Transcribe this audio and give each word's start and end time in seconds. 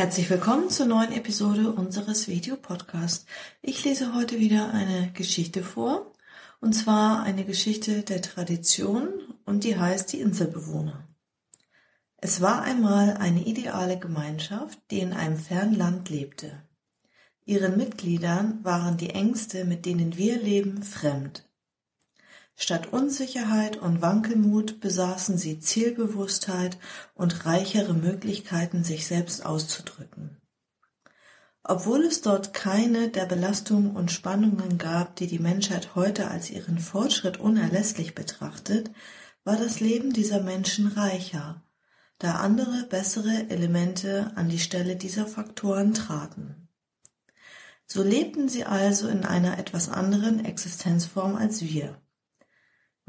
Herzlich 0.00 0.30
willkommen 0.30 0.70
zur 0.70 0.86
neuen 0.86 1.12
Episode 1.12 1.72
unseres 1.72 2.26
Videopodcasts. 2.26 3.26
Ich 3.60 3.84
lese 3.84 4.14
heute 4.14 4.38
wieder 4.38 4.72
eine 4.72 5.12
Geschichte 5.12 5.62
vor, 5.62 6.10
und 6.58 6.72
zwar 6.72 7.22
eine 7.22 7.44
Geschichte 7.44 8.00
der 8.00 8.22
Tradition 8.22 9.10
und 9.44 9.62
die 9.62 9.76
heißt 9.76 10.10
Die 10.14 10.20
Inselbewohner. 10.20 11.06
Es 12.16 12.40
war 12.40 12.62
einmal 12.62 13.18
eine 13.18 13.44
ideale 13.44 13.98
Gemeinschaft, 13.98 14.78
die 14.90 15.00
in 15.00 15.12
einem 15.12 15.36
fernen 15.36 15.74
Land 15.74 16.08
lebte. 16.08 16.62
Ihren 17.44 17.76
Mitgliedern 17.76 18.64
waren 18.64 18.96
die 18.96 19.10
Ängste, 19.10 19.66
mit 19.66 19.84
denen 19.84 20.16
wir 20.16 20.40
leben, 20.40 20.82
fremd. 20.82 21.46
Statt 22.62 22.92
Unsicherheit 22.92 23.78
und 23.78 24.02
Wankelmut 24.02 24.80
besaßen 24.80 25.38
sie 25.38 25.60
Zielbewusstheit 25.60 26.76
und 27.14 27.46
reichere 27.46 27.94
Möglichkeiten, 27.94 28.84
sich 28.84 29.06
selbst 29.06 29.46
auszudrücken. 29.46 30.36
Obwohl 31.64 32.04
es 32.04 32.20
dort 32.20 32.52
keine 32.52 33.08
der 33.08 33.24
Belastungen 33.24 33.96
und 33.96 34.12
Spannungen 34.12 34.76
gab, 34.76 35.16
die 35.16 35.26
die 35.26 35.38
Menschheit 35.38 35.94
heute 35.94 36.30
als 36.30 36.50
ihren 36.50 36.78
Fortschritt 36.78 37.40
unerlässlich 37.40 38.14
betrachtet, 38.14 38.90
war 39.42 39.56
das 39.56 39.80
Leben 39.80 40.12
dieser 40.12 40.42
Menschen 40.42 40.88
reicher, 40.88 41.62
da 42.18 42.34
andere 42.34 42.84
bessere 42.90 43.48
Elemente 43.48 44.32
an 44.34 44.50
die 44.50 44.58
Stelle 44.58 44.96
dieser 44.96 45.26
Faktoren 45.26 45.94
traten. 45.94 46.68
So 47.86 48.02
lebten 48.02 48.50
sie 48.50 48.66
also 48.66 49.08
in 49.08 49.24
einer 49.24 49.58
etwas 49.58 49.88
anderen 49.88 50.44
Existenzform 50.44 51.36
als 51.36 51.62
wir. 51.62 51.98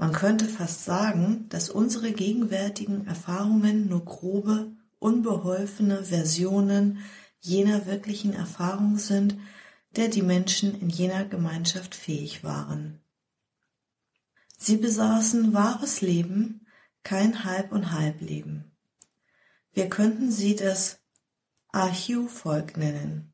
Man 0.02 0.14
könnte 0.14 0.46
fast 0.46 0.84
sagen, 0.84 1.48
dass 1.50 1.70
unsere 1.70 2.12
gegenwärtigen 2.12 3.06
Erfahrungen 3.06 3.88
nur 3.88 4.04
grobe, 4.04 4.72
unbeholfene 4.98 6.04
Versionen 6.04 7.06
jener 7.40 7.86
wirklichen 7.86 8.34
Erfahrung 8.34 8.98
sind, 8.98 9.38
der 9.96 10.08
die 10.08 10.24
Menschen 10.24 10.74
in 10.82 10.90
jener 10.90 11.26
Gemeinschaft 11.26 11.94
fähig 11.94 12.44
waren. 12.44 13.00
Sie 14.58 14.78
besaßen 14.78 15.54
wahres 15.54 16.02
Leben, 16.02 16.66
kein 17.04 17.44
Halb- 17.44 17.72
und 17.72 17.92
Halbleben. 17.92 18.72
Wir 19.72 19.88
könnten 19.88 20.32
sie 20.32 20.56
das 20.56 21.00
Archiv-Volk 21.74 22.76
nennen. 22.76 23.31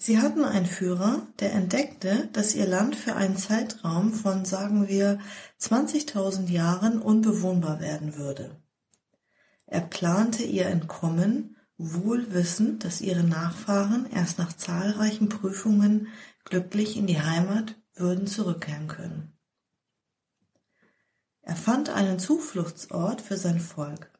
Sie 0.00 0.20
hatten 0.20 0.44
einen 0.44 0.66
Führer, 0.66 1.26
der 1.40 1.52
entdeckte, 1.52 2.28
dass 2.32 2.54
ihr 2.54 2.68
Land 2.68 2.94
für 2.94 3.16
einen 3.16 3.36
Zeitraum 3.36 4.12
von, 4.12 4.44
sagen 4.44 4.86
wir, 4.86 5.18
20.000 5.60 6.48
Jahren 6.48 7.02
unbewohnbar 7.02 7.80
werden 7.80 8.16
würde. 8.16 8.56
Er 9.66 9.80
plante 9.80 10.44
ihr 10.44 10.66
Entkommen, 10.66 11.56
wohl 11.78 12.32
wissend, 12.32 12.84
dass 12.84 13.00
ihre 13.00 13.24
Nachfahren 13.24 14.08
erst 14.10 14.38
nach 14.38 14.52
zahlreichen 14.52 15.28
Prüfungen 15.28 16.06
glücklich 16.44 16.96
in 16.96 17.08
die 17.08 17.20
Heimat 17.20 17.74
würden 17.94 18.28
zurückkehren 18.28 18.86
können. 18.86 19.36
Er 21.42 21.56
fand 21.56 21.90
einen 21.90 22.20
Zufluchtsort 22.20 23.20
für 23.20 23.36
sein 23.36 23.58
Volk 23.58 24.12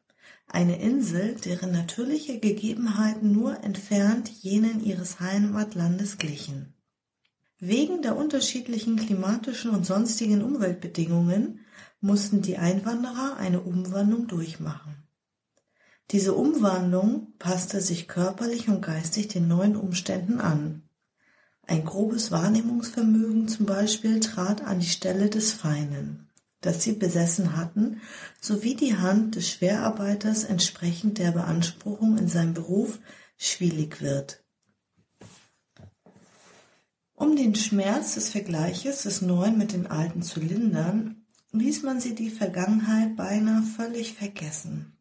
eine 0.49 0.81
Insel, 0.81 1.35
deren 1.35 1.71
natürliche 1.71 2.39
Gegebenheiten 2.39 3.31
nur 3.31 3.63
entfernt 3.63 4.29
jenen 4.41 4.83
ihres 4.83 5.19
Heimatlandes 5.19 6.17
glichen. 6.17 6.73
Wegen 7.59 8.01
der 8.01 8.15
unterschiedlichen 8.15 8.95
klimatischen 8.95 9.71
und 9.71 9.85
sonstigen 9.85 10.41
Umweltbedingungen 10.41 11.59
mussten 12.01 12.41
die 12.41 12.57
Einwanderer 12.57 13.37
eine 13.37 13.59
Umwandlung 13.59 14.27
durchmachen. 14.27 15.03
Diese 16.11 16.33
Umwandlung 16.33 17.33
passte 17.37 17.81
sich 17.81 18.07
körperlich 18.07 18.69
und 18.69 18.81
geistig 18.81 19.27
den 19.27 19.47
neuen 19.47 19.75
Umständen 19.75 20.39
an. 20.39 20.83
Ein 21.67 21.85
grobes 21.85 22.31
Wahrnehmungsvermögen 22.31 23.47
zum 23.47 23.67
Beispiel 23.67 24.19
trat 24.19 24.63
an 24.63 24.79
die 24.79 24.87
Stelle 24.87 25.29
des 25.29 25.53
Feinen 25.53 26.28
das 26.61 26.83
sie 26.83 26.93
besessen 26.93 27.55
hatten, 27.55 28.01
sowie 28.41 28.75
die 28.75 28.97
Hand 28.97 29.35
des 29.35 29.49
Schwerarbeiters 29.49 30.43
entsprechend 30.43 31.17
der 31.17 31.31
Beanspruchung 31.31 32.17
in 32.17 32.27
seinem 32.27 32.53
Beruf 32.53 32.99
schwierig 33.37 34.01
wird. 34.01 34.43
Um 37.15 37.35
den 37.35 37.55
Schmerz 37.55 38.15
des 38.15 38.29
Vergleiches 38.29 39.03
des 39.03 39.21
Neuen 39.21 39.57
mit 39.57 39.73
den 39.73 39.87
Alten 39.87 40.21
zu 40.21 40.39
lindern, 40.39 41.25
ließ 41.51 41.83
man 41.83 41.99
sie 41.99 42.15
die 42.15 42.29
Vergangenheit 42.29 43.15
beinahe 43.15 43.63
völlig 43.63 44.13
vergessen. 44.13 44.97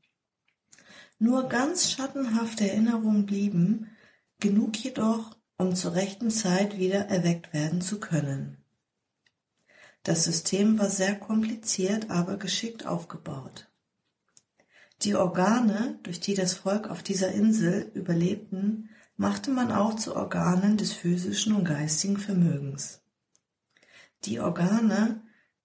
Nur 1.20 1.48
ganz 1.48 1.90
schattenhafte 1.90 2.68
Erinnerungen 2.68 3.26
blieben, 3.26 3.90
genug 4.40 4.76
jedoch, 4.76 5.36
um 5.58 5.74
zur 5.74 5.94
rechten 5.94 6.30
Zeit 6.30 6.78
wieder 6.78 7.06
erweckt 7.06 7.52
werden 7.52 7.80
zu 7.80 7.98
können. 7.98 8.57
Das 10.08 10.24
System 10.24 10.78
war 10.78 10.88
sehr 10.88 11.16
kompliziert, 11.16 12.08
aber 12.08 12.38
geschickt 12.38 12.86
aufgebaut. 12.86 13.68
Die 15.02 15.14
Organe, 15.14 15.98
durch 16.02 16.18
die 16.18 16.32
das 16.32 16.54
Volk 16.54 16.88
auf 16.88 17.02
dieser 17.02 17.32
Insel 17.32 17.90
überlebten, 17.92 18.88
machte 19.18 19.50
man 19.50 19.70
auch 19.70 19.96
zu 19.96 20.16
Organen 20.16 20.78
des 20.78 20.94
physischen 20.94 21.54
und 21.54 21.64
geistigen 21.64 22.16
Vermögens. 22.16 23.02
Die 24.24 24.40
Organe, 24.40 25.20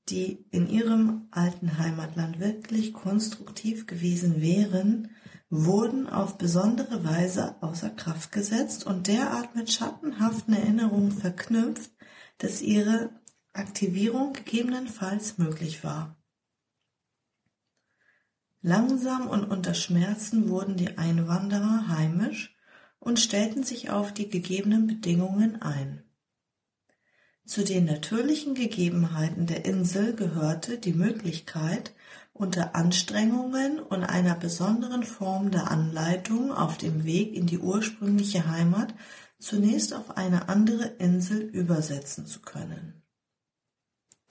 die 0.09 0.45
in 0.51 0.67
ihrem 0.67 1.29
alten 1.31 1.77
Heimatland 1.77 2.41
wirklich 2.41 2.91
konstruktiv 2.91 3.87
gewesen 3.87 4.41
wären, 4.41 5.11
wurden 5.49 6.09
auf 6.09 6.37
besondere 6.37 7.05
Weise 7.05 7.55
außer 7.61 7.91
Kraft 7.91 8.33
gesetzt 8.33 8.85
und 8.85 9.07
derart 9.07 9.55
mit 9.55 9.71
schattenhaften 9.71 10.53
Erinnerungen 10.53 11.13
verknüpft, 11.13 11.91
dass 12.39 12.61
ihre 12.61 13.22
Aktivierung 13.53 14.34
gegebenenfalls 14.34 15.38
möglich 15.38 15.84
war. 15.84 16.18
Langsam 18.62 19.28
und 19.28 19.44
unter 19.44 19.74
Schmerzen 19.74 20.50
wurden 20.50 20.75
die 20.75 20.97
Einwanderer 20.97 21.88
heimisch 21.88 22.56
und 23.00 23.19
stellten 23.19 23.64
sich 23.64 23.90
auf 23.90 24.14
die 24.14 24.30
gegebenen 24.30 24.88
Bedingungen 24.88 25.62
ein. 25.62 26.03
Zu 27.46 27.64
den 27.64 27.86
natürlichen 27.86 28.56
Gegebenheiten 28.56 29.47
der 29.47 29.66
Insel 29.66 30.16
gehörte 30.16 30.78
die 30.78 30.94
Möglichkeit, 30.94 31.94
unter 32.31 32.74
Anstrengungen 32.74 33.80
und 33.80 34.03
einer 34.03 34.35
besonderen 34.35 35.03
Form 35.03 35.52
der 35.52 35.70
Anleitung 35.70 36.52
auf 36.52 36.78
dem 36.78 37.03
Weg 37.03 37.35
in 37.35 37.46
die 37.46 37.59
ursprüngliche 37.59 38.47
Heimat 38.47 38.96
zunächst 39.38 39.94
auf 39.94 40.18
eine 40.18 40.50
andere 40.50 40.85
Insel 40.85 41.41
übersetzen 41.41 42.25
zu 42.25 42.40
können. 42.41 43.03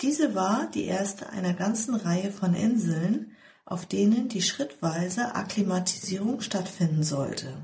Diese 0.03 0.35
war 0.35 0.69
die 0.75 0.85
erste 0.85 1.31
einer 1.31 1.55
ganzen 1.55 1.95
Reihe 1.95 2.33
von 2.33 2.55
Inseln, 2.55 3.31
auf 3.65 3.87
denen 3.87 4.29
die 4.29 4.43
schrittweise 4.43 5.37
Akklimatisierung 5.37 6.41
stattfinden 6.41 7.05
sollte. 7.05 7.55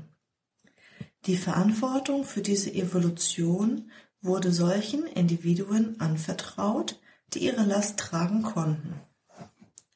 Die 1.25 1.35
Verantwortung 1.35 2.23
für 2.23 2.41
diese 2.41 2.73
Evolution 2.73 3.91
wurde 4.21 4.53
solchen 4.53 5.05
Individuen 5.05 5.99
anvertraut, 5.99 6.97
die 7.33 7.39
ihre 7.39 7.63
Last 7.63 7.99
tragen 7.99 8.41
konnten. 8.41 9.01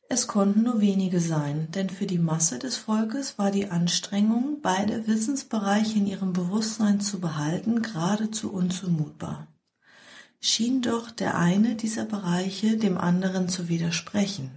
Es 0.10 0.28
konnten 0.28 0.64
nur 0.64 0.82
wenige 0.82 1.22
sein, 1.22 1.72
denn 1.72 1.90
für 1.90 2.06
die 2.06 2.20
Masse 2.20 2.60
des 2.60 2.76
Volkes 2.76 3.40
war 3.40 3.52
die 3.52 3.72
Anstrengung, 3.72 4.60
beide 4.62 5.08
Wissensbereiche 5.08 5.98
in 5.98 6.08
ihrem 6.08 6.34
Bewusstsein 6.34 7.00
zu 7.00 7.22
behalten, 7.22 7.82
geradezu 7.82 8.52
unzumutbar 8.52 9.48
schien 10.46 10.82
doch 10.82 11.10
der 11.10 11.38
eine 11.38 11.76
dieser 11.76 12.04
Bereiche 12.04 12.76
dem 12.76 12.98
anderen 12.98 13.48
zu 13.48 13.70
widersprechen. 13.70 14.52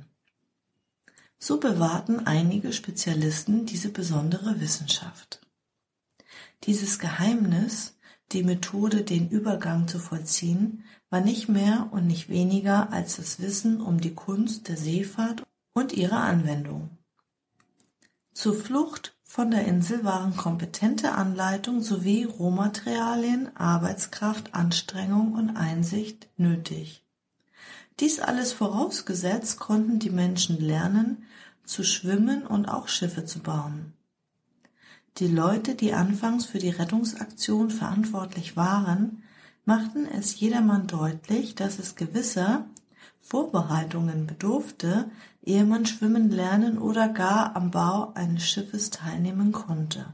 So 1.39 1.61
bewahrten 1.61 2.27
einige 2.27 2.73
Spezialisten 2.73 3.67
diese 3.67 3.91
besondere 3.91 4.61
Wissenschaft. 4.61 5.47
Dieses 6.65 6.99
Geheimnis, 6.99 7.95
die 8.33 8.43
Methode, 8.43 9.05
den 9.05 9.29
Übergang 9.29 9.87
zu 9.87 10.01
vollziehen, 10.01 10.83
war 11.09 11.21
nicht 11.21 11.49
mehr 11.49 11.89
und 11.93 12.09
nicht 12.09 12.29
weniger 12.29 12.93
als 12.93 13.17
das 13.17 13.39
Wissen 13.39 13.81
um 13.81 14.01
die 14.01 14.15
Kunst 14.15 14.67
der 14.67 14.77
Seefahrt 14.77 15.45
und 15.73 15.93
ihre 15.93 16.17
Anwendung. 16.17 16.91
Zur 18.33 18.57
Flucht 18.57 19.16
Von 19.29 19.51
der 19.51 19.67
Insel 19.67 20.05
waren 20.05 20.37
kompetente 20.37 21.13
Anleitung 21.13 21.83
sowie 21.83 22.25
Rohmaterialien, 22.25 23.55
Arbeitskraft, 23.57 24.55
Anstrengung 24.55 25.35
und 25.35 25.57
Einsicht 25.57 26.29
nötig. 26.39 27.05
Dies 28.01 28.21
alles 28.21 28.53
vorausgesetzt 28.53 29.59
konnten 29.59 29.99
die 29.99 30.11
Menschen 30.11 30.59
lernen, 30.61 31.25
zu 31.65 31.83
schwimmen 31.83 32.47
und 32.47 32.67
auch 32.67 32.89
Schiffe 32.89 33.25
zu 33.25 33.41
bauen. 33.41 33.93
Die 35.19 35.29
Leute, 35.29 35.75
die 35.75 35.93
anfangs 35.93 36.47
für 36.47 36.59
die 36.59 36.71
Rettungsaktion 36.71 37.71
verantwortlich 37.71 38.57
waren, 38.57 39.25
machten 39.65 40.07
es 40.07 40.39
jedermann 40.39 40.87
deutlich, 40.87 41.57
dass 41.57 41.79
es 41.79 41.97
gewisser 41.97 42.67
Vorbereitungen 43.21 44.27
bedurfte, 44.27 45.11
ehe 45.47 45.65
man 45.65 45.87
schwimmen 45.87 46.31
lernen 46.31 46.77
oder 46.77 47.09
gar 47.09 47.57
am 47.57 47.71
Bau 47.71 48.13
eines 48.15 48.47
Schiffes 48.47 48.91
teilnehmen 48.91 49.53
konnte. 49.53 50.13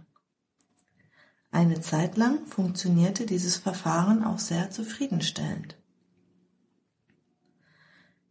Eine 1.50 1.80
Zeit 1.80 2.16
lang 2.16 2.46
funktionierte 2.46 3.26
dieses 3.26 3.56
Verfahren 3.56 4.22
auch 4.24 4.38
sehr 4.38 4.70
zufriedenstellend. 4.70 5.76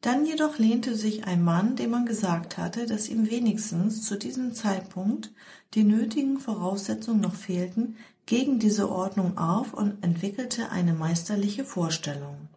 Dann 0.02 0.26
jedoch 0.26 0.58
lehnte 0.58 0.96
sich 0.96 1.26
ein 1.26 1.44
Mann, 1.44 1.76
dem 1.76 1.92
man 1.92 2.08
gesagt 2.08 2.58
hatte, 2.58 2.88
dass 2.88 3.10
ihm 3.10 3.30
wenigstens 3.30 4.04
zu 4.04 4.18
diesem 4.18 4.56
Zeitpunkt 4.56 5.32
die 5.76 5.84
nötigen 5.84 6.40
Voraussetzungen 6.40 7.22
noch 7.22 7.36
fehlten, 7.36 7.98
gegen 8.26 8.60
diese 8.60 8.90
Ordnung 8.90 9.38
auf 9.38 9.74
und 9.74 10.04
entwickelte 10.04 10.70
eine 10.70 10.94
meisterliche 10.94 11.66
Vorstellung. 11.66 12.50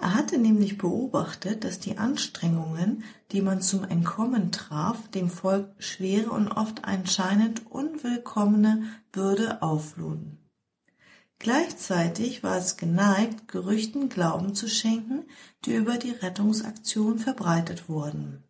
Er 0.00 0.14
hatte 0.14 0.38
nämlich 0.38 0.78
beobachtet, 0.78 1.64
dass 1.64 1.80
die 1.80 1.98
Anstrengungen, 1.98 3.02
die 3.32 3.42
man 3.42 3.60
zum 3.60 3.82
Entkommen 3.82 4.52
traf, 4.52 5.08
dem 5.08 5.28
Volk 5.28 5.68
schwere 5.78 6.30
und 6.30 6.48
oft 6.48 6.84
anscheinend 6.84 7.66
unwillkommene 7.70 8.84
Bürde 9.10 9.60
aufluden. 9.60 10.38
Gleichzeitig 11.40 12.42
war 12.42 12.56
es 12.56 12.76
geneigt, 12.76 13.48
Gerüchten 13.48 14.08
Glauben 14.08 14.54
zu 14.54 14.68
schenken, 14.68 15.24
die 15.64 15.74
über 15.74 15.96
die 15.96 16.10
Rettungsaktion 16.10 17.18
verbreitet 17.18 17.88
wurden. 17.88 18.44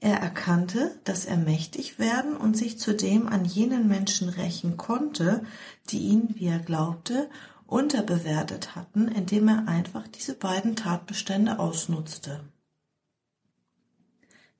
Er 0.00 0.18
erkannte, 0.18 0.98
dass 1.04 1.26
er 1.26 1.36
mächtig 1.36 1.98
werden 1.98 2.36
und 2.36 2.56
sich 2.56 2.78
zudem 2.78 3.28
an 3.28 3.44
jenen 3.44 3.86
Menschen 3.86 4.28
rächen 4.28 4.76
konnte, 4.76 5.44
die 5.90 6.00
ihn, 6.00 6.34
wie 6.34 6.46
er 6.46 6.58
glaubte, 6.58 7.30
unterbewertet 7.72 8.76
hatten, 8.76 9.08
indem 9.08 9.48
er 9.48 9.66
einfach 9.66 10.06
diese 10.06 10.34
beiden 10.34 10.76
Tatbestände 10.76 11.58
ausnutzte. 11.58 12.40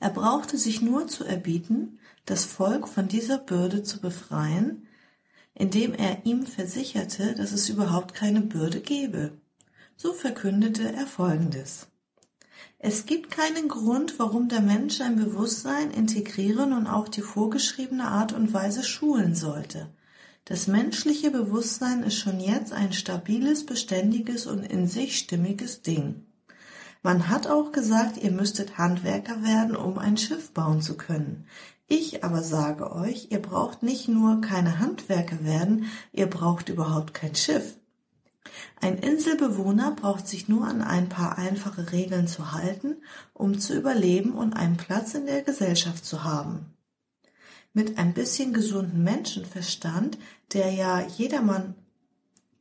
Er 0.01 0.11
brauchte 0.11 0.59
sich 0.59 0.83
nur 0.83 1.07
zu 1.07 1.25
erbieten, 1.25 1.99
das 2.25 2.45
Volk 2.45 2.89
von 2.89 3.09
dieser 3.09 3.39
Bürde 3.39 3.83
zu 3.83 4.01
befreien, 4.01 4.89
indem 5.55 5.93
er 5.93 6.25
ihm 6.25 6.47
versicherte, 6.47 7.35
dass 7.35 7.53
es 7.53 7.69
überhaupt 7.69 8.15
keine 8.15 8.41
Bürde 8.41 8.81
gebe. 8.81 9.33
So 9.97 10.13
verkündete 10.13 10.93
er 10.93 11.07
Folgendes. 11.07 11.87
Es 12.79 13.07
gibt 13.07 13.31
keinen 13.31 13.69
Grund, 13.69 14.19
warum 14.19 14.49
der 14.49 14.61
Mensch 14.61 14.97
sein 14.97 15.17
Bewusstsein 15.17 15.91
integrieren 15.93 16.73
und 16.73 16.89
auch 16.89 17.09
die 17.09 17.21
vorgeschriebene 17.21 18.09
Art 18.09 18.33
und 18.33 18.53
Weise 18.53 18.83
schulen 18.83 19.37
sollte. 19.37 19.89
Das 20.45 20.67
menschliche 20.67 21.31
Bewusstsein 21.31 22.03
ist 22.03 22.17
schon 22.17 22.41
jetzt 22.41 22.73
ein 22.73 22.93
stabiles, 22.93 23.65
beständiges 23.65 24.47
und 24.47 24.65
in 24.65 24.89
sich 24.89 25.17
stimmiges 25.17 25.83
Ding. 25.83 26.27
Man 27.03 27.29
hat 27.29 27.47
auch 27.47 27.71
gesagt, 27.71 28.17
ihr 28.17 28.33
müsstet 28.33 28.77
Handwerker 28.77 29.43
werden, 29.43 29.77
um 29.77 29.99
ein 29.99 30.17
Schiff 30.17 30.53
bauen 30.53 30.81
zu 30.81 30.97
können. 30.97 31.47
Ich 31.87 32.25
aber 32.25 32.43
sage 32.43 32.93
euch, 32.93 33.29
ihr 33.31 33.41
braucht 33.41 33.83
nicht 33.83 34.09
nur 34.09 34.41
keine 34.41 34.79
Handwerker 34.79 35.45
werden, 35.45 35.87
ihr 36.13 36.27
braucht 36.27 36.69
überhaupt 36.69 37.15
kein 37.15 37.35
Schiff. 37.35 37.77
Ein 38.81 38.99
Inselbewohner 38.99 39.93
braucht 39.93 40.27
sich 40.27 40.49
nur 40.49 40.67
an 40.67 40.83
ein 40.83 41.09
paar 41.09 41.39
einfache 41.39 41.93
Regeln 41.93 42.27
zu 42.27 42.53
halten, 42.53 42.97
um 43.33 43.61
zu 43.61 43.77
überleben 43.77 44.33
und 44.33 44.55
einen 44.55 44.77
Platz 44.77 45.15
in 45.15 45.27
der 45.27 45.43
Gesellschaft 45.43 46.05
zu 46.05 46.25
haben. 46.25 46.67
Mit 47.73 47.99
ein 47.99 48.13
bisschen 48.13 48.53
gesunden 48.53 49.03
Menschenverstand, 49.03 50.19
der 50.53 50.71
ja 50.73 51.01
jedermann 51.01 51.75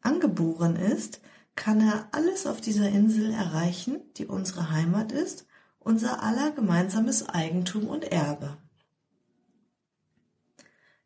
angeboren 0.02 0.76
ist, 0.78 1.20
kann 1.56 1.82
er 1.82 2.08
alles 2.12 2.48
auf 2.48 2.62
dieser 2.62 2.88
Insel 2.88 3.32
erreichen, 3.32 4.00
die 4.18 4.26
unsere 4.26 4.72
Heimat 4.72 5.12
ist, 5.12 5.46
unser 5.80 6.24
aller 6.24 6.52
gemeinsames 6.52 7.28
Eigentum 7.28 7.88
und 7.88 8.06
Erbe. 8.06 8.58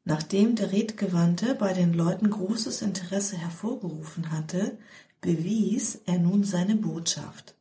Nachdem 0.04 0.56
der 0.56 0.72
Redgewandte 0.72 1.56
bei 1.56 1.74
den 1.74 1.94
Leuten 1.94 2.30
großes 2.30 2.84
Interesse 2.84 3.38
hervorgerufen 3.38 4.32
hatte, 4.32 4.78
bewies 5.20 5.96
er 6.06 6.20
nun 6.20 6.44
seine 6.44 6.76
Botschaft. 6.76 7.56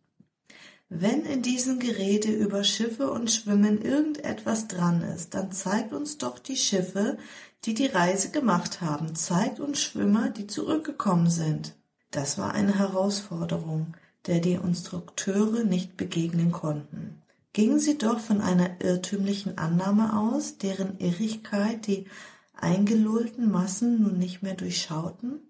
Wenn 0.97 1.25
in 1.25 1.43
diesem 1.43 1.81
Gerede 1.81 2.31
über 2.31 2.63
Schiffe 2.63 3.11
und 3.11 3.29
Schwimmen 3.29 3.83
irgendetwas 3.83 4.69
dran 4.69 5.03
ist, 5.03 5.35
dann 5.35 5.51
zeigt 5.51 5.93
uns 5.93 6.19
doch 6.19 6.39
die 6.39 6.57
Schiffe, 6.57 7.19
die 7.65 7.75
die 7.75 7.87
Reise 7.87 8.31
gemacht 8.31 8.81
haben, 8.81 9.17
zeigt 9.17 9.59
uns 9.59 9.81
Schwimmer, 9.81 10.31
die 10.31 10.47
zurückgekommen 10.47 11.29
sind. 11.29 11.75
Das 12.13 12.39
war 12.39 12.55
eine 12.55 12.79
Herausforderung, 12.79 13.95
der 14.29 14.39
die 14.39 14.53
Instrukteure 14.53 15.65
nicht 15.65 15.97
begegnen 15.97 16.53
konnten. 16.53 17.21
Gingen 17.53 17.81
sie 17.81 17.99
doch 17.99 18.21
von 18.21 18.41
einer 18.41 18.81
irrtümlichen 18.81 19.59
Annahme 19.59 20.17
aus, 20.17 20.59
deren 20.59 21.01
Irrigkeit 21.01 21.89
die 21.89 22.07
eingelullten 22.55 23.51
Massen 23.51 24.01
nun 24.01 24.17
nicht 24.17 24.45
mehr 24.45 24.55
durchschauten? 24.55 25.41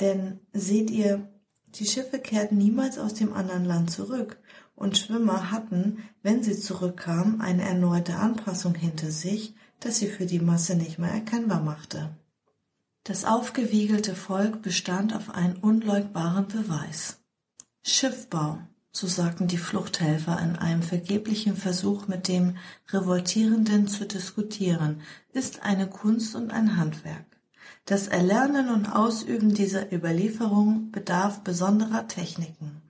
Denn 0.00 0.40
seht 0.54 0.90
ihr, 0.90 1.28
die 1.74 1.86
Schiffe 1.86 2.18
kehrten 2.18 2.58
niemals 2.58 2.98
aus 2.98 3.14
dem 3.14 3.32
anderen 3.32 3.64
Land 3.64 3.90
zurück, 3.90 4.38
und 4.74 4.96
Schwimmer 4.96 5.50
hatten, 5.50 5.98
wenn 6.22 6.42
sie 6.42 6.58
zurückkamen, 6.58 7.40
eine 7.40 7.62
erneute 7.62 8.14
Anpassung 8.16 8.74
hinter 8.74 9.10
sich, 9.10 9.54
das 9.80 9.98
sie 9.98 10.06
für 10.06 10.26
die 10.26 10.38
Masse 10.38 10.76
nicht 10.76 10.98
mehr 10.98 11.10
erkennbar 11.10 11.62
machte. 11.62 12.16
Das 13.04 13.24
aufgewiegelte 13.24 14.14
Volk 14.14 14.62
bestand 14.62 15.14
auf 15.14 15.30
einen 15.30 15.56
unleugbaren 15.56 16.46
Beweis. 16.46 17.18
Schiffbau, 17.82 18.58
so 18.90 19.06
sagten 19.06 19.48
die 19.48 19.58
Fluchthelfer 19.58 20.38
in 20.40 20.56
einem 20.56 20.82
vergeblichen 20.82 21.56
Versuch 21.56 22.06
mit 22.06 22.28
dem 22.28 22.56
Revoltierenden 22.90 23.88
zu 23.88 24.06
diskutieren, 24.06 25.00
ist 25.32 25.62
eine 25.62 25.88
Kunst 25.88 26.34
und 26.34 26.52
ein 26.52 26.76
Handwerk. 26.76 27.37
Das 27.88 28.06
Erlernen 28.06 28.68
und 28.68 28.84
Ausüben 28.84 29.54
dieser 29.54 29.90
Überlieferung 29.90 30.90
bedarf 30.90 31.40
besonderer 31.40 32.06
Techniken. 32.06 32.82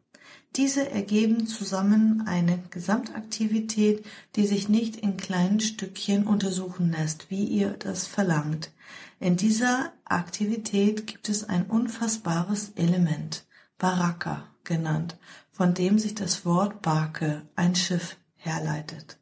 Diese 0.56 0.90
ergeben 0.90 1.46
zusammen 1.46 2.24
eine 2.26 2.58
Gesamtaktivität, 2.70 4.04
die 4.34 4.44
sich 4.44 4.68
nicht 4.68 4.96
in 4.96 5.16
kleinen 5.16 5.60
Stückchen 5.60 6.26
untersuchen 6.26 6.90
lässt, 6.90 7.30
wie 7.30 7.44
ihr 7.44 7.74
das 7.78 8.08
verlangt. 8.08 8.72
In 9.20 9.36
dieser 9.36 9.92
Aktivität 10.04 11.06
gibt 11.06 11.28
es 11.28 11.48
ein 11.48 11.66
unfassbares 11.66 12.72
Element, 12.74 13.46
Baraka 13.78 14.48
genannt, 14.64 15.16
von 15.52 15.74
dem 15.74 16.00
sich 16.00 16.16
das 16.16 16.44
Wort 16.44 16.82
Barke, 16.82 17.42
ein 17.54 17.76
Schiff, 17.76 18.16
herleitet. 18.34 19.20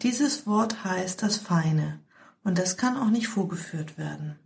Dieses 0.00 0.46
Wort 0.46 0.84
heißt 0.84 1.22
das 1.22 1.36
Feine, 1.36 2.00
und 2.44 2.56
das 2.56 2.78
kann 2.78 2.96
auch 2.96 3.10
nicht 3.10 3.28
vorgeführt 3.28 3.98
werden. 3.98 4.38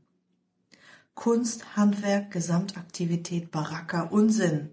Kunst, 1.21 1.77
Handwerk, 1.77 2.31
Gesamtaktivität, 2.31 3.51
Baraka, 3.51 4.05
Unsinn, 4.05 4.71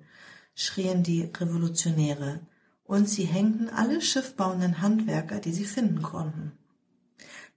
schrien 0.56 1.04
die 1.04 1.24
Revolutionäre, 1.24 2.40
und 2.86 3.10
sie 3.10 3.26
hängten 3.26 3.68
alle 3.68 4.00
schiffbauenden 4.00 4.82
Handwerker, 4.82 5.40
die 5.42 5.52
sie 5.52 5.66
finden 5.66 6.02
konnten. 6.02 6.54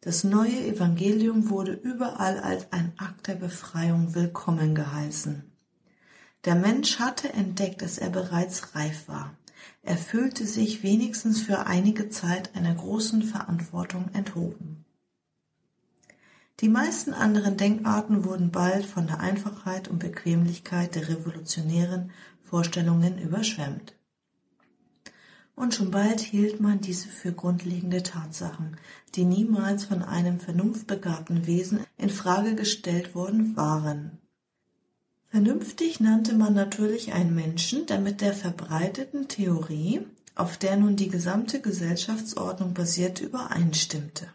Das 0.00 0.24
neue 0.24 0.66
Evangelium 0.66 1.50
wurde 1.50 1.70
überall 1.70 2.40
als 2.40 2.72
ein 2.72 2.92
Akt 2.96 3.28
der 3.28 3.36
Befreiung 3.36 4.16
willkommen 4.16 4.74
geheißen. 4.74 5.44
Der 6.44 6.56
Mensch 6.56 6.98
hatte 6.98 7.32
entdeckt, 7.32 7.82
dass 7.82 7.96
er 7.96 8.10
bereits 8.10 8.74
reif 8.74 9.06
war. 9.06 9.36
Er 9.84 9.98
fühlte 9.98 10.48
sich 10.48 10.82
wenigstens 10.82 11.40
für 11.40 11.64
einige 11.68 12.08
Zeit 12.08 12.56
einer 12.56 12.74
großen 12.74 13.22
Verantwortung 13.22 14.10
enthoben. 14.14 14.84
Die 16.60 16.68
meisten 16.68 17.14
anderen 17.14 17.56
Denkarten 17.56 18.24
wurden 18.24 18.50
bald 18.50 18.84
von 18.84 19.06
der 19.06 19.20
Einfachheit 19.20 19.88
und 19.88 19.98
Bequemlichkeit 19.98 20.94
der 20.94 21.08
revolutionären 21.08 22.10
Vorstellungen 22.42 23.18
überschwemmt. 23.18 23.94
Und 25.56 25.74
schon 25.74 25.90
bald 25.90 26.20
hielt 26.20 26.60
man 26.60 26.80
diese 26.80 27.08
für 27.08 27.32
grundlegende 27.32 28.02
Tatsachen, 28.02 28.76
die 29.14 29.24
niemals 29.24 29.84
von 29.84 30.02
einem 30.02 30.38
vernunftbegabten 30.38 31.46
Wesen 31.46 31.80
in 31.96 32.10
Frage 32.10 32.54
gestellt 32.54 33.14
worden 33.14 33.56
waren. 33.56 34.18
Vernünftig 35.28 36.00
nannte 36.00 36.34
man 36.34 36.54
natürlich 36.54 37.12
einen 37.12 37.34
Menschen, 37.34 37.86
der 37.86 38.00
mit 38.00 38.20
der 38.20 38.34
verbreiteten 38.34 39.28
Theorie, 39.28 40.06
auf 40.34 40.58
der 40.58 40.76
nun 40.76 40.96
die 40.96 41.08
gesamte 41.08 41.60
Gesellschaftsordnung 41.60 42.74
basierte, 42.74 43.24
übereinstimmte. 43.24 44.28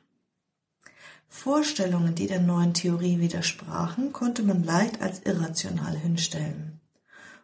Vorstellungen, 1.36 2.16
die 2.16 2.28
der 2.28 2.40
neuen 2.40 2.74
Theorie 2.74 3.20
widersprachen, 3.20 4.14
konnte 4.14 4.42
man 4.42 4.64
leicht 4.64 5.02
als 5.02 5.20
irrational 5.20 5.96
hinstellen. 5.96 6.80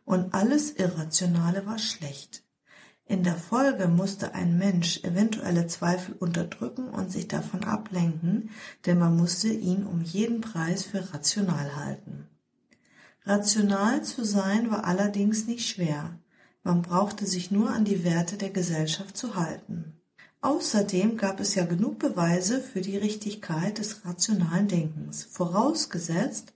Und 0.05 0.33
alles 0.33 0.71
Irrationale 0.71 1.65
war 1.65 1.77
schlecht. 1.77 2.43
In 3.05 3.23
der 3.23 3.35
Folge 3.35 3.89
musste 3.89 4.33
ein 4.33 4.57
Mensch 4.57 5.03
eventuelle 5.03 5.67
Zweifel 5.67 6.15
unterdrücken 6.15 6.87
und 6.87 7.11
sich 7.11 7.27
davon 7.27 7.65
ablenken, 7.65 8.49
denn 8.85 8.97
man 8.97 9.17
musste 9.17 9.49
ihn 9.49 9.85
um 9.85 10.01
jeden 10.01 10.39
Preis 10.39 10.83
für 10.83 11.13
rational 11.13 11.75
halten. 11.75 12.29
Rational 13.25 14.03
zu 14.03 14.23
sein 14.23 14.71
war 14.71 14.85
allerdings 14.85 15.47
nicht 15.47 15.67
schwer. 15.67 16.17
Man 16.63 16.81
brauchte 16.81 17.27
sich 17.27 17.51
nur 17.51 17.69
an 17.69 17.83
die 17.83 18.05
Werte 18.05 18.37
der 18.37 18.51
Gesellschaft 18.51 19.17
zu 19.17 19.35
halten. 19.35 20.00
Außerdem 20.41 21.17
gab 21.17 21.39
es 21.39 21.53
ja 21.53 21.65
genug 21.65 21.99
Beweise 21.99 22.61
für 22.61 22.81
die 22.81 22.97
Richtigkeit 22.97 23.77
des 23.77 24.05
rationalen 24.05 24.67
Denkens, 24.67 25.23
vorausgesetzt, 25.23 26.53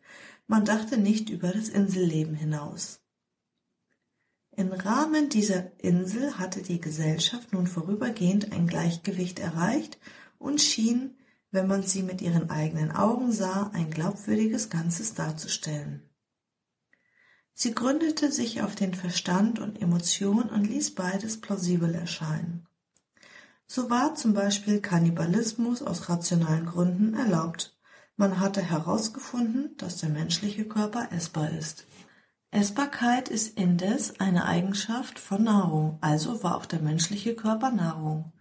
man 0.48 0.66
dachte 0.66 0.98
nicht 0.98 1.30
über 1.30 1.52
das 1.52 1.70
Inselleben 1.70 2.36
hinaus. 2.36 3.00
Im 4.58 4.72
Rahmen 4.72 5.30
dieser 5.30 5.72
Insel 5.80 6.40
hatte 6.40 6.62
die 6.62 6.82
Gesellschaft 6.82 7.54
nun 7.54 7.68
vorübergehend 7.68 8.54
ein 8.54 8.68
Gleichgewicht 8.68 9.40
erreicht 9.40 10.00
und 10.40 10.62
schien, 10.62 11.18
wenn 11.52 11.68
man 11.68 11.84
sie 11.84 12.04
mit 12.04 12.22
ihren 12.22 12.50
eigenen 12.50 12.92
Augen 12.92 13.32
sah, 13.32 13.70
ein 13.74 13.92
glaubwürdiges 13.92 14.70
Ganzes 14.70 15.14
darzustellen. 15.14 16.10
Sie 17.54 17.74
gründete 17.74 18.32
sich 18.32 18.62
auf 18.62 18.76
den 18.76 18.94
Verstand 18.94 19.60
und 19.60 19.82
Emotion 19.82 20.50
und 20.50 20.66
ließ 20.66 20.96
beides 20.96 21.40
plausibel 21.40 21.94
erscheinen. 21.94 22.68
So 23.68 23.90
war 23.90 24.16
zum 24.16 24.34
Beispiel 24.34 24.80
Kannibalismus 24.80 25.82
aus 25.82 26.10
rationalen 26.10 26.66
Gründen 26.66 27.16
erlaubt. 27.16 27.78
Man 28.16 28.40
hatte 28.40 28.62
herausgefunden, 28.62 29.76
dass 29.78 29.98
der 29.98 30.10
menschliche 30.10 30.66
Körper 30.66 31.12
essbar 31.12 31.50
ist. 31.50 31.86
Essbarkeit 32.52 33.28
ist 33.28 33.58
indes 33.58 34.20
eine 34.22 34.46
Eigenschaft 34.46 35.20
von 35.20 35.44
Nahrung, 35.44 35.98
also 36.00 36.42
war 36.42 36.56
auch 36.56 36.66
der 36.66 36.80
menschliche 36.80 37.36
Körper 37.36 37.72
Nahrung. 37.72 38.32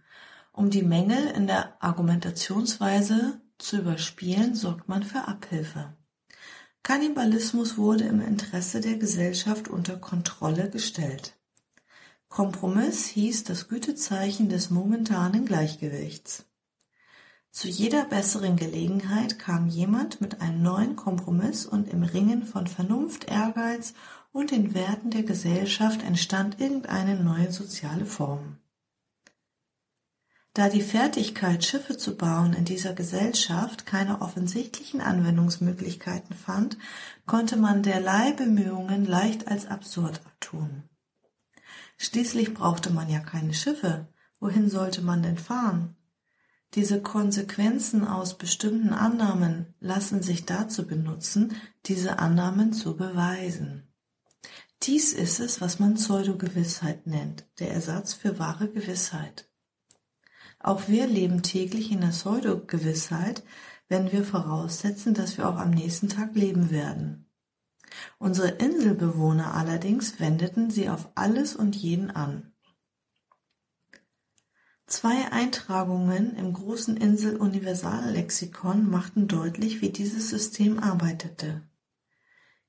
Um 0.53 0.69
die 0.69 0.83
Mängel 0.83 1.27
in 1.35 1.47
der 1.47 1.83
Argumentationsweise 1.83 3.41
zu 3.57 3.79
überspielen, 3.79 4.55
sorgt 4.55 4.87
man 4.87 5.03
für 5.03 5.27
Abhilfe. 5.27 5.97
Kannibalismus 6.83 7.77
wurde 7.77 8.05
im 8.05 8.21
Interesse 8.21 8.79
der 8.79 8.97
Gesellschaft 8.97 9.67
unter 9.67 9.97
Kontrolle 9.97 10.69
gestellt. 10.69 11.35
Kompromiss 12.35 13.05
hieß 13.05 13.45
das 13.45 13.69
Gütezeichen 13.69 14.49
des 14.49 14.69
momentanen 14.69 15.45
Gleichgewichts. 15.45 16.43
Zu 17.49 17.69
jeder 17.69 18.03
besseren 18.03 18.57
Gelegenheit 18.57 19.39
kam 19.39 19.69
jemand 19.69 20.19
mit 20.19 20.41
einem 20.41 20.61
neuen 20.61 20.97
Kompromiss 20.97 21.65
und 21.65 21.87
im 21.87 22.03
Ringen 22.03 22.45
von 22.45 22.67
Vernunft, 22.67 23.31
Ehrgeiz 23.31 23.93
und 24.33 24.51
den 24.51 24.73
Werten 24.73 25.11
der 25.11 25.23
Gesellschaft 25.23 26.03
entstand 26.03 26.59
irgendeine 26.59 27.15
neue 27.15 27.53
soziale 27.53 28.05
Form. 28.05 28.57
Da 30.53 30.67
die 30.67 30.83
Fertigkeit, 30.83 31.63
Schiffe 31.63 31.95
zu 31.95 32.17
bauen 32.17 32.51
in 32.51 32.65
dieser 32.65 32.91
Gesellschaft 32.91 33.85
keine 33.85 34.19
offensichtlichen 34.19 34.99
Anwendungsmöglichkeiten 34.99 36.35
fand, 36.35 36.77
konnte 37.25 37.55
man 37.55 37.81
derlei 37.81 38.33
Bemühungen 38.33 39.05
leicht 39.05 39.47
als 39.47 39.67
absurd 39.67 40.19
abtun. 40.25 40.83
Schließlich 41.97 42.53
brauchte 42.53 42.91
man 42.91 43.09
ja 43.09 43.19
keine 43.19 43.53
Schiffe. 43.53 44.07
Wohin 44.39 44.69
sollte 44.69 45.01
man 45.01 45.23
denn 45.23 45.37
fahren? 45.37 45.95
Diese 46.73 47.01
Konsequenzen 47.01 48.05
aus 48.05 48.37
bestimmten 48.37 48.89
Annahmen 48.89 49.73
lassen 49.79 50.21
sich 50.21 50.45
dazu 50.45 50.85
benutzen, 50.85 51.55
diese 51.85 52.19
Annahmen 52.19 52.73
zu 52.73 52.97
beweisen. 52.97 53.87
Dies 54.83 55.13
ist 55.13 55.39
es, 55.39 55.61
was 55.61 55.79
man 55.79 55.95
Pseudogewissheit 55.95 57.07
nennt, 57.07 57.47
der 57.59 57.71
Ersatz 57.71 58.13
für 58.13 58.39
wahre 58.39 58.69
Gewissheit. 58.69 59.49
Auch 60.59 60.87
wir 60.87 61.07
leben 61.07 61.43
täglich 61.43 61.91
in 61.91 62.01
der 62.01 62.09
Pseudogewissheit, 62.09 63.43
wenn 63.87 64.11
wir 64.11 64.23
voraussetzen, 64.23 65.13
dass 65.13 65.37
wir 65.37 65.47
auch 65.47 65.57
am 65.57 65.69
nächsten 65.69 66.09
Tag 66.09 66.35
leben 66.35 66.71
werden. 66.71 67.24
Unsere 68.17 68.49
Inselbewohner 68.49 69.53
allerdings 69.53 70.19
wendeten 70.19 70.69
sie 70.69 70.89
auf 70.89 71.09
alles 71.15 71.55
und 71.55 71.75
jeden 71.75 72.11
an. 72.11 72.51
Zwei 74.87 75.31
Eintragungen 75.31 76.35
im 76.35 76.53
großen 76.53 76.95
Insel-Universallexikon 76.97 78.89
machten 78.89 79.27
deutlich, 79.27 79.81
wie 79.81 79.89
dieses 79.89 80.29
System 80.29 80.79
arbeitete. 80.79 81.63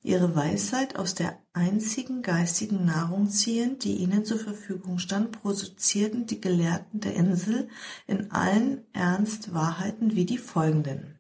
Ihre 0.07 0.37
Weisheit 0.37 0.97
aus 0.97 1.15
der 1.15 1.37
einzigen 1.53 2.23
geistigen 2.23 2.85
Nahrung 2.85 3.29
ziehend, 3.29 3.83
die 3.83 3.97
ihnen 3.97 4.25
zur 4.25 4.39
Verfügung 4.39 4.99
stand, 4.99 5.33
produzierten 5.43 6.27
die 6.27 6.41
Gelehrten 6.41 7.01
der 7.01 7.15
Insel 7.15 7.69
in 8.07 8.31
allen 8.31 8.87
Ernst 8.93 9.53
Wahrheiten 9.53 10.15
wie 10.15 10.25
die 10.25 10.39
folgenden. 10.39 11.19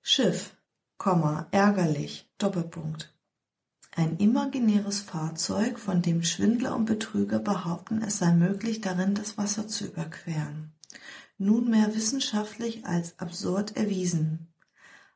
Schiff, 0.00 0.56
Komma, 1.00 1.46
ärgerlich, 1.50 2.30
Doppelpunkt. 2.36 3.10
Ein 3.96 4.18
imaginäres 4.18 5.00
Fahrzeug, 5.00 5.78
von 5.78 6.02
dem 6.02 6.22
Schwindler 6.22 6.76
und 6.76 6.84
Betrüger 6.84 7.38
behaupten, 7.38 8.02
es 8.02 8.18
sei 8.18 8.34
möglich, 8.34 8.82
darin 8.82 9.14
das 9.14 9.38
Wasser 9.38 9.66
zu 9.66 9.86
überqueren. 9.86 10.74
Nunmehr 11.38 11.94
wissenschaftlich 11.94 12.84
als 12.84 13.18
absurd 13.18 13.78
erwiesen. 13.78 14.52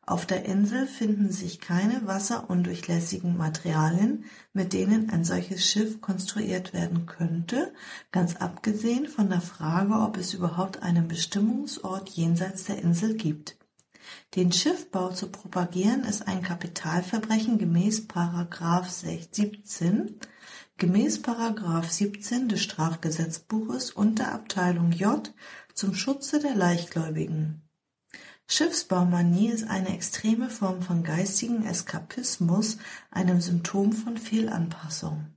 Auf 0.01 0.25
der 0.25 0.47
Insel 0.47 0.87
finden 0.87 1.31
sich 1.31 1.61
keine 1.61 2.07
wasserundurchlässigen 2.07 3.37
Materialien, 3.37 4.25
mit 4.55 4.73
denen 4.73 5.11
ein 5.11 5.27
solches 5.27 5.67
Schiff 5.67 6.01
konstruiert 6.01 6.73
werden 6.73 7.05
könnte, 7.05 7.75
ganz 8.11 8.37
abgesehen 8.37 9.07
von 9.07 9.29
der 9.29 9.43
Frage, 9.43 9.97
ob 9.97 10.17
es 10.17 10.33
überhaupt 10.33 10.83
einen 10.83 11.09
Bestimmungsort 11.09 12.09
jenseits 12.09 12.65
der 12.65 12.79
Insel 12.79 13.17
gibt. 13.19 13.59
Den 14.35 14.53
Schiffbau 14.53 15.11
zu 15.11 15.31
propagieren 15.31 16.05
ist 16.05 16.27
ein 16.27 16.43
Kapitalverbrechen 16.43 17.59
gemäß 17.59 18.07
Paragraph 18.09 18.91
17 18.91 20.21
gemäß 20.77 21.23
Paragraph 21.23 21.91
17 21.91 22.49
des 22.49 22.63
Strafgesetzbuches 22.63 23.93
unter 23.93 24.33
Abteilung 24.33 24.93
J 24.93 25.33
zum 25.73 25.95
Schutze 25.95 26.41
der 26.41 26.55
Leichtgläubigen. 26.55 27.63
Schiffsbaumanie 28.47 29.49
ist 29.49 29.69
eine 29.69 29.95
extreme 29.95 30.51
Form 30.51 30.83
von 30.83 31.03
geistigem 31.03 31.65
Eskapismus, 31.65 32.79
einem 33.11 33.41
Symptom 33.41 33.93
von 33.93 34.19
Fehlanpassung. 34.19 35.35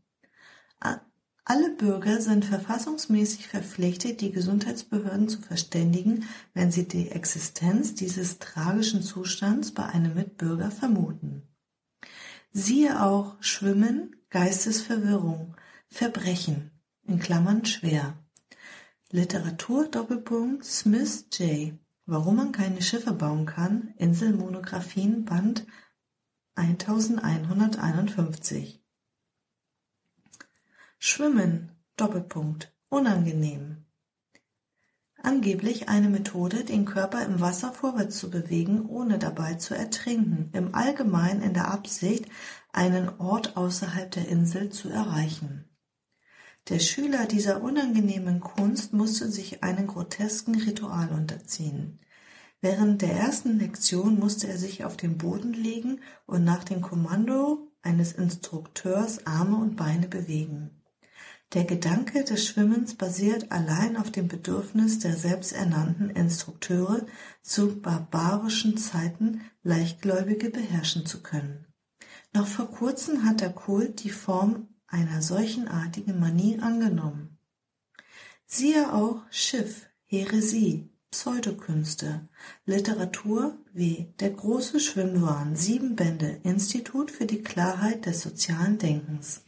Alle 1.49 1.69
Bürger 1.69 2.19
sind 2.19 2.43
verfassungsmäßig 2.43 3.47
verpflichtet, 3.47 4.19
die 4.19 4.33
Gesundheitsbehörden 4.33 5.29
zu 5.29 5.41
verständigen, 5.41 6.25
wenn 6.53 6.73
sie 6.73 6.89
die 6.89 7.09
Existenz 7.09 7.95
dieses 7.95 8.39
tragischen 8.39 9.01
Zustands 9.01 9.73
bei 9.73 9.85
einem 9.85 10.15
Mitbürger 10.15 10.71
vermuten. 10.71 11.47
Siehe 12.51 13.01
auch 13.01 13.37
Schwimmen, 13.39 14.17
Geistesverwirrung, 14.29 15.55
Verbrechen 15.87 16.71
in 17.03 17.19
Klammern 17.19 17.63
schwer. 17.63 18.21
Literatur 19.09 19.87
Doppelpunkt 19.87 20.65
Smith 20.65 21.27
J. 21.31 21.79
Warum 22.05 22.35
man 22.35 22.51
keine 22.51 22.81
Schiffe 22.81 23.13
bauen 23.13 23.45
kann, 23.45 23.93
Inselmonographien 23.95 25.23
Band 25.23 25.65
1151 26.55 28.76
Schwimmen 30.99 31.71
Doppelpunkt 31.95 32.73
unangenehm 32.89 33.85
Angeblich 35.21 35.89
eine 35.89 36.09
Methode, 36.09 36.63
den 36.63 36.85
Körper 36.85 37.23
im 37.23 37.39
Wasser 37.39 37.71
vorwärts 37.71 38.17
zu 38.17 38.31
bewegen, 38.31 38.87
ohne 38.87 39.19
dabei 39.19 39.55
zu 39.55 39.75
ertrinken, 39.75 40.49
im 40.53 40.73
Allgemeinen 40.73 41.43
in 41.43 41.53
der 41.53 41.69
Absicht, 41.69 42.25
einen 42.73 43.09
Ort 43.19 43.57
außerhalb 43.57 44.09
der 44.09 44.27
Insel 44.27 44.71
zu 44.71 44.89
erreichen. 44.89 45.65
Der 46.69 46.79
Schüler 46.79 47.27
dieser 47.27 47.61
unangenehmen 47.61 48.39
Kunst 48.39 48.93
musste 48.93 49.29
sich 49.29 49.63
einem 49.63 49.85
grotesken 49.85 50.55
Ritual 50.55 51.09
unterziehen. 51.09 51.99
Während 52.59 53.03
der 53.03 53.13
ersten 53.13 53.59
Lektion 53.59 54.17
musste 54.17 54.47
er 54.47 54.57
sich 54.57 54.83
auf 54.83 54.97
den 54.97 55.19
Boden 55.19 55.53
legen 55.53 55.99
und 56.25 56.43
nach 56.43 56.63
dem 56.63 56.81
Kommando 56.81 57.71
eines 57.83 58.13
Instrukteurs 58.13 59.27
Arme 59.27 59.57
und 59.57 59.75
Beine 59.75 60.07
bewegen. 60.07 60.76
Der 61.53 61.63
Gedanke 61.63 62.25
des 62.25 62.45
Schwimmens 62.45 62.95
basiert 62.95 63.53
allein 63.53 63.95
auf 63.95 64.11
dem 64.11 64.27
Bedürfnis 64.27 64.99
der 64.99 65.15
selbsternannten 65.15 66.09
Instrukteure, 66.09 67.05
zu 67.41 67.81
barbarischen 67.81 68.77
Zeiten 68.77 69.41
Leichtgläubige 69.63 70.49
beherrschen 70.49 71.05
zu 71.05 71.23
können. 71.23 71.65
Noch 72.33 72.47
vor 72.47 72.69
kurzem 72.69 73.23
hat 73.23 73.39
der 73.39 73.53
Kult 73.53 74.03
die 74.03 74.09
Form 74.09 74.67
einer 74.87 75.21
solchenartigen 75.21 76.19
Manie 76.19 76.59
angenommen. 76.59 77.37
Siehe 78.45 78.93
auch 78.93 79.23
Schiff, 79.29 79.87
Häresie, 80.05 80.89
Pseudokünste, 81.11 82.27
Literatur 82.65 83.57
wie 83.73 84.13
Der 84.19 84.31
große 84.31 84.81
Schwimmwahn, 84.81 85.55
sieben 85.55 85.95
Bände, 85.95 86.41
Institut 86.43 87.09
für 87.09 87.25
die 87.25 87.41
Klarheit 87.41 88.05
des 88.05 88.21
sozialen 88.21 88.77
Denkens. 88.77 89.46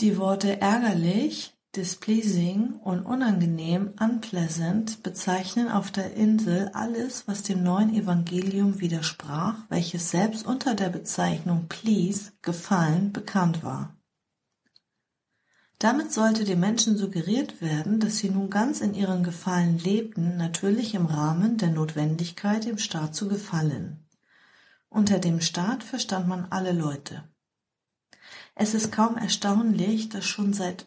Die 0.00 0.18
Worte 0.18 0.60
ärgerlich, 0.60 1.54
displeasing 1.76 2.74
und 2.82 3.02
unangenehm, 3.06 3.94
unpleasant 3.98 5.02
bezeichnen 5.02 5.68
auf 5.68 5.90
der 5.90 6.14
Insel 6.14 6.70
alles, 6.74 7.26
was 7.26 7.42
dem 7.42 7.62
neuen 7.62 7.94
Evangelium 7.94 8.80
widersprach, 8.80 9.56
welches 9.68 10.10
selbst 10.10 10.44
unter 10.44 10.74
der 10.74 10.90
Bezeichnung 10.90 11.66
please, 11.68 12.32
gefallen, 12.42 13.12
bekannt 13.12 13.62
war. 13.62 13.96
Damit 15.78 16.12
sollte 16.12 16.44
den 16.44 16.60
Menschen 16.60 16.96
suggeriert 16.96 17.60
werden, 17.60 17.98
dass 17.98 18.18
sie 18.18 18.30
nun 18.30 18.50
ganz 18.50 18.80
in 18.80 18.94
ihren 18.94 19.24
Gefallen 19.24 19.78
lebten, 19.78 20.36
natürlich 20.36 20.94
im 20.94 21.06
Rahmen 21.06 21.56
der 21.56 21.70
Notwendigkeit, 21.70 22.66
dem 22.66 22.78
Staat 22.78 23.16
zu 23.16 23.26
gefallen. 23.26 24.06
Unter 24.90 25.18
dem 25.18 25.40
Staat 25.40 25.82
verstand 25.82 26.28
man 26.28 26.46
alle 26.50 26.72
Leute. 26.72 27.24
Es 28.54 28.74
ist 28.74 28.92
kaum 28.92 29.16
erstaunlich, 29.16 30.08
dass 30.08 30.26
schon 30.26 30.52
seit 30.52 30.86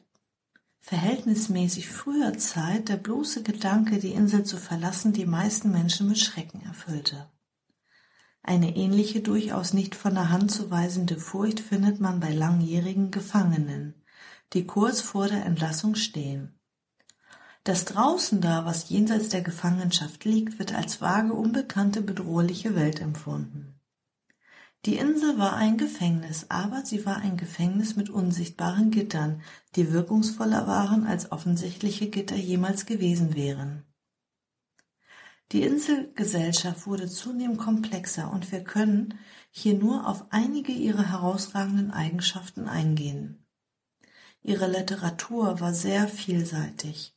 verhältnismäßig 0.81 1.89
früher 1.89 2.37
Zeit 2.37 2.89
der 2.89 2.97
bloße 2.97 3.41
Gedanke, 3.41 3.97
die 3.97 4.11
Insel 4.11 4.43
zu 4.43 4.57
verlassen, 4.57 5.13
die 5.13 5.25
meisten 5.25 5.71
Menschen 5.71 6.07
mit 6.07 6.19
Schrecken 6.19 6.61
erfüllte. 6.61 7.31
Eine 8.43 8.75
ähnliche, 8.75 9.21
durchaus 9.21 9.73
nicht 9.73 9.95
von 9.95 10.13
der 10.13 10.29
Hand 10.29 10.51
zu 10.51 10.69
weisende 10.69 11.17
Furcht 11.17 11.59
findet 11.59 11.99
man 11.99 12.19
bei 12.19 12.31
langjährigen 12.31 13.09
Gefangenen, 13.09 13.95
die 14.53 14.67
kurz 14.67 15.01
vor 15.01 15.27
der 15.27 15.43
Entlassung 15.43 15.95
stehen. 15.95 16.59
Das 17.63 17.85
draußen 17.85 18.41
da, 18.41 18.63
was 18.65 18.89
jenseits 18.89 19.29
der 19.29 19.41
Gefangenschaft 19.41 20.23
liegt, 20.23 20.59
wird 20.59 20.75
als 20.75 21.01
vage, 21.01 21.33
unbekannte, 21.33 22.03
bedrohliche 22.03 22.75
Welt 22.75 23.01
empfunden. 23.01 23.74
Die 24.85 24.97
Insel 24.97 25.39
war 25.39 25.55
ein 25.55 25.77
Gefängnis, 25.77 26.45
aber 26.49 26.85
sie 26.85 27.07
war 27.07 27.17
ein 27.17 27.37
Gefängnis 27.37 27.95
mit 27.95 28.11
unsichtbaren 28.11 28.91
Gittern, 28.91 29.41
die 29.75 29.91
wirkungsvoller 29.91 30.67
waren, 30.67 31.07
als 31.07 31.31
offensichtliche 31.31 32.07
Gitter 32.11 32.35
jemals 32.35 32.85
gewesen 32.85 33.33
wären. 33.33 33.83
Die 35.51 35.63
Inselgesellschaft 35.63 36.85
wurde 36.85 37.07
zunehmend 37.07 37.57
komplexer 37.57 38.31
und 38.31 38.51
wir 38.51 38.63
können 38.63 39.17
hier 39.49 39.73
nur 39.73 40.07
auf 40.07 40.25
einige 40.31 40.71
ihrer 40.71 41.09
herausragenden 41.09 41.89
Eigenschaften 41.89 42.67
eingehen. 42.67 43.43
Ihre 44.43 44.67
Literatur 44.67 45.59
war 45.59 45.73
sehr 45.73 46.07
vielseitig. 46.07 47.14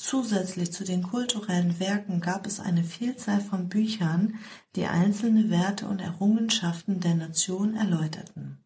Zusätzlich 0.00 0.72
zu 0.72 0.84
den 0.84 1.02
kulturellen 1.02 1.80
Werken 1.80 2.20
gab 2.20 2.46
es 2.46 2.60
eine 2.60 2.84
Vielzahl 2.84 3.40
von 3.40 3.68
Büchern, 3.68 4.38
die 4.76 4.86
einzelne 4.86 5.50
Werte 5.50 5.88
und 5.88 5.98
Errungenschaften 5.98 7.00
der 7.00 7.16
Nation 7.16 7.74
erläuterten. 7.74 8.64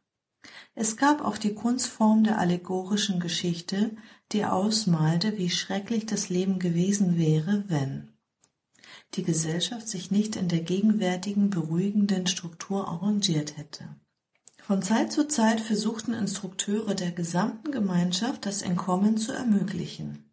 Es 0.75 0.99
gab 0.99 1.25
auch 1.25 1.39
die 1.39 1.55
Kunstform 1.55 2.23
der 2.23 2.39
allegorischen 2.39 3.19
Geschichte, 3.19 3.97
die 4.33 4.45
ausmalte, 4.45 5.39
wie 5.39 5.49
schrecklich 5.49 6.05
das 6.05 6.29
Leben 6.29 6.59
gewesen 6.59 7.17
wäre, 7.17 7.65
wenn 7.69 8.13
die 9.15 9.23
Gesellschaft 9.23 9.89
sich 9.89 10.11
nicht 10.11 10.37
in 10.37 10.49
der 10.49 10.61
gegenwärtigen 10.61 11.49
beruhigenden 11.49 12.27
Struktur 12.27 12.87
arrangiert 12.89 13.57
hätte. 13.57 13.97
Von 14.59 14.83
Zeit 14.83 15.11
zu 15.13 15.27
Zeit 15.27 15.63
versuchten 15.63 16.13
Instrukteure 16.13 16.95
der 16.95 17.11
gesamten 17.11 17.73
Gemeinschaft 17.73 18.45
das 18.45 18.61
Entkommen 18.61 19.17
zu 19.17 19.33
ermöglichen. 19.33 20.29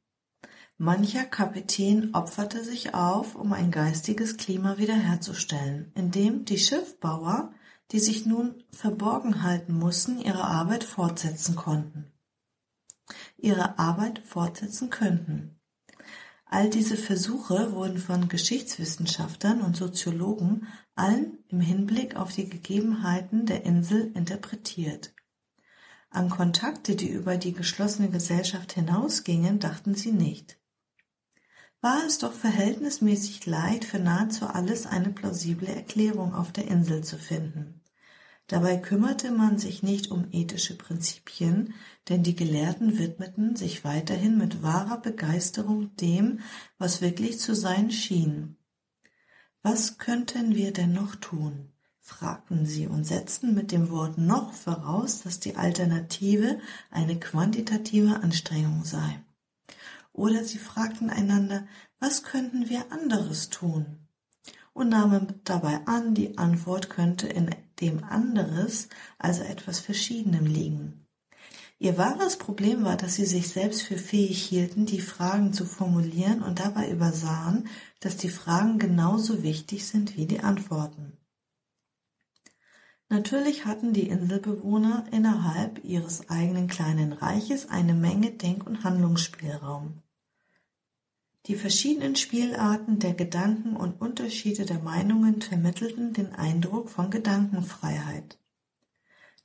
Mancher 0.82 1.26
Kapitän 1.26 2.16
opferte 2.16 2.64
sich 2.64 2.94
auf, 2.94 3.36
um 3.36 3.52
ein 3.52 3.70
geistiges 3.70 4.38
Klima 4.38 4.78
wiederherzustellen, 4.78 5.92
indem 5.94 6.46
die 6.46 6.58
Schiffbauer, 6.58 7.52
die 7.92 8.00
sich 8.00 8.26
nun 8.26 8.64
verborgen 8.72 9.44
halten 9.44 9.74
mussten, 9.74 10.22
ihre 10.22 10.46
Arbeit 10.46 10.86
fortsetzen 10.86 11.58
konnten. 11.58 12.14
Ihre 13.36 13.78
Arbeit 13.78 14.20
fortsetzen 14.20 14.90
könnten. 14.90 15.60
All 16.46 16.70
diese 16.70 16.96
Versuche 16.96 17.74
wurden 17.74 17.98
von 17.98 18.30
Geschichtswissenschaftlern 18.30 19.60
und 19.60 19.76
Soziologen 19.76 20.66
allen 20.96 21.40
im 21.50 21.60
Hinblick 21.60 22.16
auf 22.16 22.32
die 22.32 22.48
Gegebenheiten 22.48 23.46
der 23.46 23.66
Insel 23.66 24.14
interpretiert. 24.14 25.14
An 26.10 26.30
Kontakte, 26.30 26.96
die 26.96 27.10
über 27.10 27.36
die 27.36 27.52
geschlossene 27.52 28.10
Gesellschaft 28.10 28.72
hinausgingen, 28.72 29.60
dachten 29.60 29.94
sie 29.94 30.14
nicht. 30.14 30.59
War 31.82 32.06
es 32.06 32.18
doch 32.18 32.34
verhältnismäßig 32.34 33.46
leicht, 33.46 33.86
für 33.86 34.00
nahezu 34.00 34.46
alles 34.48 34.86
eine 34.86 35.12
plausible 35.12 35.70
Erklärung 35.70 36.34
auf 36.34 36.52
der 36.52 36.68
Insel 36.68 37.04
zu 37.06 37.18
finden. 37.18 37.82
Dabei 38.48 38.78
kümmerte 38.78 39.32
man 39.32 39.60
sich 39.60 39.82
nicht 39.82 40.12
um 40.12 40.28
ethische 40.32 40.76
Prinzipien, 40.76 41.76
denn 42.10 42.24
die 42.24 42.36
Gelehrten 42.36 42.98
widmeten 42.98 43.56
sich 43.56 43.86
weiterhin 43.86 44.38
mit 44.38 44.62
wahrer 44.64 45.00
Begeisterung 45.00 45.96
dem, 45.98 46.40
was 46.80 47.00
wirklich 47.00 47.40
zu 47.40 47.56
sein 47.56 47.92
schien. 47.92 48.58
Was 49.62 50.00
könnten 50.00 50.56
wir 50.56 50.74
denn 50.74 50.92
noch 50.92 51.16
tun? 51.16 51.72
fragten 52.00 52.66
sie 52.66 52.88
und 52.88 53.06
setzten 53.06 53.54
mit 53.54 53.72
dem 53.72 53.92
Wort 53.92 54.18
noch 54.18 54.52
voraus, 54.52 55.22
dass 55.22 55.40
die 55.40 55.56
Alternative 55.56 56.60
eine 56.90 57.20
quantitative 57.20 58.16
Anstrengung 58.22 58.84
sei. 58.84 59.22
Oder 60.20 60.44
sie 60.44 60.58
fragten 60.58 61.10
einander, 61.10 61.66
was 62.02 62.24
könnten 62.24 62.68
wir 62.68 62.92
anderes 62.92 63.50
tun? 63.50 64.00
Und 64.74 64.90
nahmen 64.90 65.40
dabei 65.46 65.80
an, 65.88 66.14
die 66.14 66.38
Antwort 66.38 66.90
könnte 66.90 67.30
in 67.30 67.56
dem 67.80 68.04
anderes, 68.04 68.90
also 69.18 69.44
etwas 69.44 69.80
Verschiedenem 69.80 70.46
liegen. 70.46 71.08
Ihr 71.78 71.98
wahres 71.98 72.36
Problem 72.36 72.84
war, 72.84 72.98
dass 72.98 73.16
sie 73.16 73.26
sich 73.26 73.48
selbst 73.48 73.82
für 73.82 73.98
fähig 73.98 74.44
hielten, 74.44 74.86
die 74.86 75.00
Fragen 75.00 75.54
zu 75.54 75.66
formulieren 75.66 76.44
und 76.44 76.60
dabei 76.60 76.92
übersahen, 76.92 77.70
dass 78.02 78.18
die 78.18 78.28
Fragen 78.28 78.78
genauso 78.78 79.42
wichtig 79.42 79.88
sind 79.88 80.18
wie 80.18 80.26
die 80.26 80.42
Antworten. 80.42 81.14
Natürlich 83.08 83.66
hatten 83.66 83.94
die 83.94 84.10
Inselbewohner 84.10 85.06
innerhalb 85.12 85.82
ihres 85.86 86.30
eigenen 86.30 86.68
kleinen 86.68 87.14
Reiches 87.14 87.70
eine 87.70 87.94
Menge 87.94 88.32
Denk- 88.32 88.68
und 88.68 88.84
Handlungsspielraum. 88.84 90.04
Die 91.50 91.56
verschiedenen 91.56 92.16
Spielarten 92.16 93.00
der 93.00 93.16
Gedanken 93.16 93.76
und 93.76 94.00
Unterschiede 94.00 94.68
der 94.68 94.78
Meinungen 94.78 95.42
vermittelten 95.42 96.14
den 96.14 96.36
Eindruck 96.36 96.92
von 96.92 97.10
Gedankenfreiheit. 97.10 98.38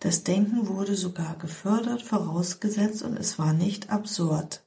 Das 0.00 0.22
Denken 0.22 0.68
wurde 0.68 0.96
sogar 0.96 1.38
gefördert, 1.38 2.02
vorausgesetzt 2.02 3.02
und 3.02 3.16
es 3.16 3.38
war 3.38 3.54
nicht 3.54 3.88
absurd. 3.88 4.66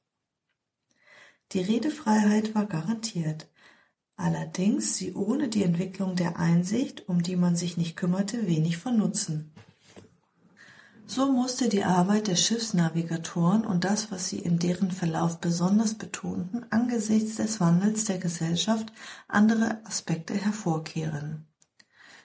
Die 1.51 1.59
Redefreiheit 1.59 2.55
war 2.55 2.65
garantiert, 2.65 3.47
allerdings 4.15 4.97
sie 4.97 5.13
ohne 5.13 5.47
die 5.47 5.61
Entwicklung 5.61 6.15
der 6.15 6.39
Einsicht, 6.39 7.07
um 7.07 7.21
die 7.21 7.35
man 7.35 7.55
sich 7.55 7.77
nicht 7.77 7.95
kümmerte, 7.95 8.47
wenig 8.47 8.79
von 8.79 8.97
Nutzen. 8.97 9.53
So 11.09 11.31
musste 11.31 11.69
die 11.69 11.85
Arbeit 11.85 12.27
der 12.27 12.35
Schiffsnavigatoren 12.35 13.65
und 13.65 13.85
das, 13.85 14.11
was 14.11 14.27
sie 14.27 14.39
in 14.39 14.59
deren 14.59 14.91
Verlauf 14.91 15.39
besonders 15.39 15.93
betonten, 15.93 16.65
angesichts 16.69 17.37
des 17.37 17.61
Wandels 17.61 18.03
der 18.03 18.17
Gesellschaft 18.17 18.91
andere 19.29 19.79
Aspekte 19.85 20.33
hervorkehren. 20.33 21.47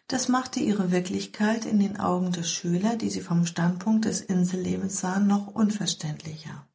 Das 0.08 0.28
machte 0.28 0.58
ihre 0.58 0.90
Wirklichkeit 0.90 1.64
in 1.64 1.78
den 1.78 2.00
Augen 2.00 2.32
der 2.32 2.42
Schüler, 2.42 2.96
die 2.96 3.08
sie 3.08 3.20
vom 3.20 3.46
Standpunkt 3.46 4.04
des 4.04 4.20
Insellebens 4.20 4.98
sahen, 4.98 5.28
noch 5.28 5.46
unverständlicher. 5.46 6.66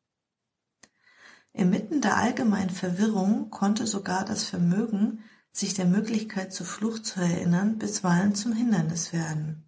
Inmitten 1.52 2.00
der 2.00 2.15
allgemeinen 2.15 2.70
Verwirrung 2.70 3.50
konnte 3.50 3.86
sogar 3.86 4.24
das 4.24 4.46
Vermögen, 4.46 5.26
sich 5.52 5.74
der 5.74 5.86
Möglichkeit 5.86 6.54
zur 6.54 6.67
Flucht 6.67 7.06
zu 7.06 7.20
erinnern, 7.20 7.78
bisweilen 7.78 8.34
zum 8.34 8.54
Hindernis 8.54 9.12
werden. 9.12 9.66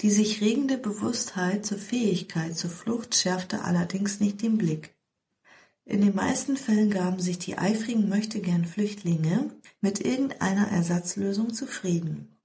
Die 0.00 0.10
sich 0.10 0.40
regende 0.40 0.78
Bewusstheit 0.78 1.64
zur 1.64 1.78
Fähigkeit 1.78 2.56
zur 2.56 2.70
Flucht 2.70 3.14
schärfte 3.14 3.62
allerdings 3.62 4.20
nicht 4.20 4.42
den 4.42 4.58
Blick. 4.58 4.94
In 5.84 6.00
den 6.00 6.14
meisten 6.14 6.56
Fällen 6.56 6.90
gaben 6.90 7.20
sich 7.20 7.38
die 7.38 7.58
eifrigen 7.58 8.08
möchtegern 8.08 8.64
Flüchtlinge 8.64 9.50
mit 9.80 10.00
irgendeiner 10.00 10.68
Ersatzlösung 10.68 11.52
zufrieden. 11.52 12.36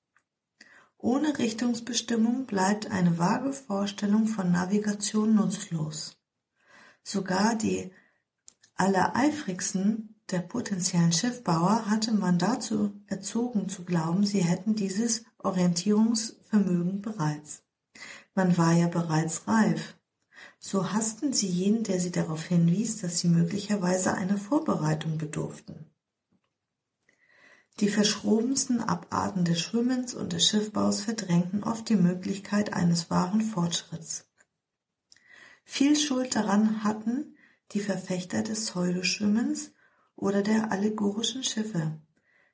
Ohne 0.98 1.38
Richtungsbestimmung 1.38 2.48
bleibt 2.48 2.90
eine 2.90 3.20
vage 3.20 3.54
Vorstellung 3.54 4.28
von 4.28 4.52
Navigation 4.52 5.36
nutzlos. 5.36 6.18
Sogar 7.04 7.56
die 7.56 7.92
allereifrigsten 8.76 10.17
der 10.32 10.40
potenziellen 10.40 11.14
Schiffbauer 11.14 11.90
hatte 11.90 12.12
man 12.12 12.38
dazu 12.38 12.94
erzogen 13.08 13.70
zu 13.70 13.86
glauben, 13.86 14.26
sie 14.26 14.44
hätten 14.44 14.76
dieses 14.76 15.24
Orientierungsvermögen 15.38 17.02
bereits. 17.02 17.64
Man 18.36 18.58
war 18.58 18.74
ja 18.74 18.88
bereits 18.88 19.48
reif. 19.48 19.96
So 20.60 20.92
hassten 20.92 21.34
sie 21.34 21.48
jenen, 21.48 21.84
der 21.84 22.00
sie 22.00 22.12
darauf 22.12 22.44
hinwies, 22.44 22.98
dass 22.98 23.20
sie 23.20 23.30
möglicherweise 23.30 24.14
einer 24.14 24.38
Vorbereitung 24.38 25.18
bedurften. 25.18 25.86
Die 27.80 27.90
verschrobensten 27.90 28.82
Abarten 28.82 29.46
des 29.46 29.62
Schwimmens 29.62 30.14
und 30.14 30.34
des 30.34 30.48
Schiffbaus 30.48 31.02
verdrängten 31.02 31.64
oft 31.64 31.88
die 31.90 31.96
Möglichkeit 31.96 32.74
eines 32.74 33.10
wahren 33.12 33.42
Fortschritts. 33.42 34.26
Viel 35.64 35.96
Schuld 35.96 36.36
daran 36.36 36.84
hatten 36.84 37.36
die 37.74 37.82
Verfechter 37.82 38.42
des 38.42 38.66
Pseudoschwimmens 38.66 39.72
oder 40.18 40.42
der 40.42 40.72
allegorischen 40.72 41.44
Schiffe. 41.44 42.02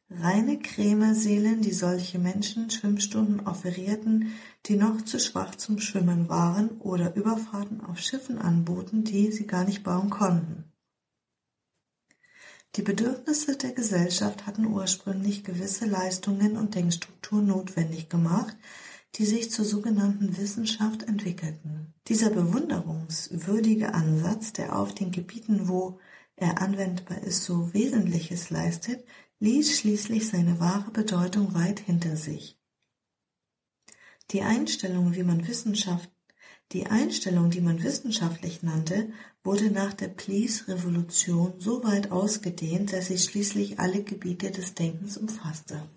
Reine 0.10 0.60
Krämerseelen, 0.60 1.62
die 1.62 1.72
solche 1.72 2.20
Menschen 2.20 2.70
Schwimmstunden 2.70 3.48
offerierten, 3.48 4.34
die 4.68 4.76
noch 4.76 5.02
zu 5.02 5.20
schwach 5.20 5.56
zum 5.56 5.80
Schwimmen 5.80 6.30
waren 6.30 6.70
oder 6.82 7.16
Überfahrten 7.16 7.82
auf 7.82 7.98
Schiffen 7.98 8.38
anboten, 8.38 9.04
die 9.04 9.32
sie 9.32 9.48
gar 9.48 9.64
nicht 9.64 9.84
bauen 9.84 10.12
konnten. 10.12 10.66
Die 12.76 12.82
Bedürfnisse 12.82 13.56
der 13.56 13.72
Gesellschaft 13.72 14.46
hatten 14.46 14.66
ursprünglich 14.66 15.44
gewisse 15.44 15.86
Leistungen 15.86 16.58
und 16.58 16.76
Denkstrukturen 16.76 17.48
notwendig 17.48 18.10
gemacht, 18.10 18.58
die 19.16 19.26
sich 19.26 19.52
zur 19.52 19.64
sogenannten 19.64 20.38
Wissenschaft 20.38 21.04
entwickelten. 21.04 21.94
Dieser 22.08 22.32
bewunderungswürdige 22.32 23.94
Ansatz, 23.94 24.54
der 24.54 24.76
auf 24.76 24.94
den 24.94 25.12
Gebieten, 25.12 25.68
wo 25.68 26.00
er 26.36 26.62
anwendbar 26.62 27.22
ist, 27.24 27.44
so 27.44 27.74
Wesentliches 27.74 28.50
leistet, 28.50 29.04
ließ 29.40 29.80
schließlich 29.80 30.28
seine 30.28 30.60
wahre 30.60 30.92
Bedeutung 30.92 31.54
weit 31.54 31.80
hinter 31.80 32.16
sich. 32.16 32.58
Die 34.32 34.42
Einstellung, 34.42 35.14
wie 35.16 35.24
man 35.24 35.48
Wissenschaft, 35.48 36.10
die 36.72 36.88
Einstellung, 36.88 37.52
die 37.52 37.62
man 37.62 37.84
wissenschaftlich 37.84 38.64
nannte, 38.64 39.12
wurde 39.44 39.70
nach 39.70 39.94
der 39.94 40.08
Please-Revolution 40.08 41.54
so 41.60 41.84
weit 41.84 42.12
ausgedehnt, 42.12 42.94
dass 42.94 43.08
sie 43.08 43.18
schließlich 43.18 43.80
alle 43.80 44.02
Gebiete 44.02 44.50
des 44.50 44.74
Denkens 44.74 45.18
umfasste. 45.18 45.88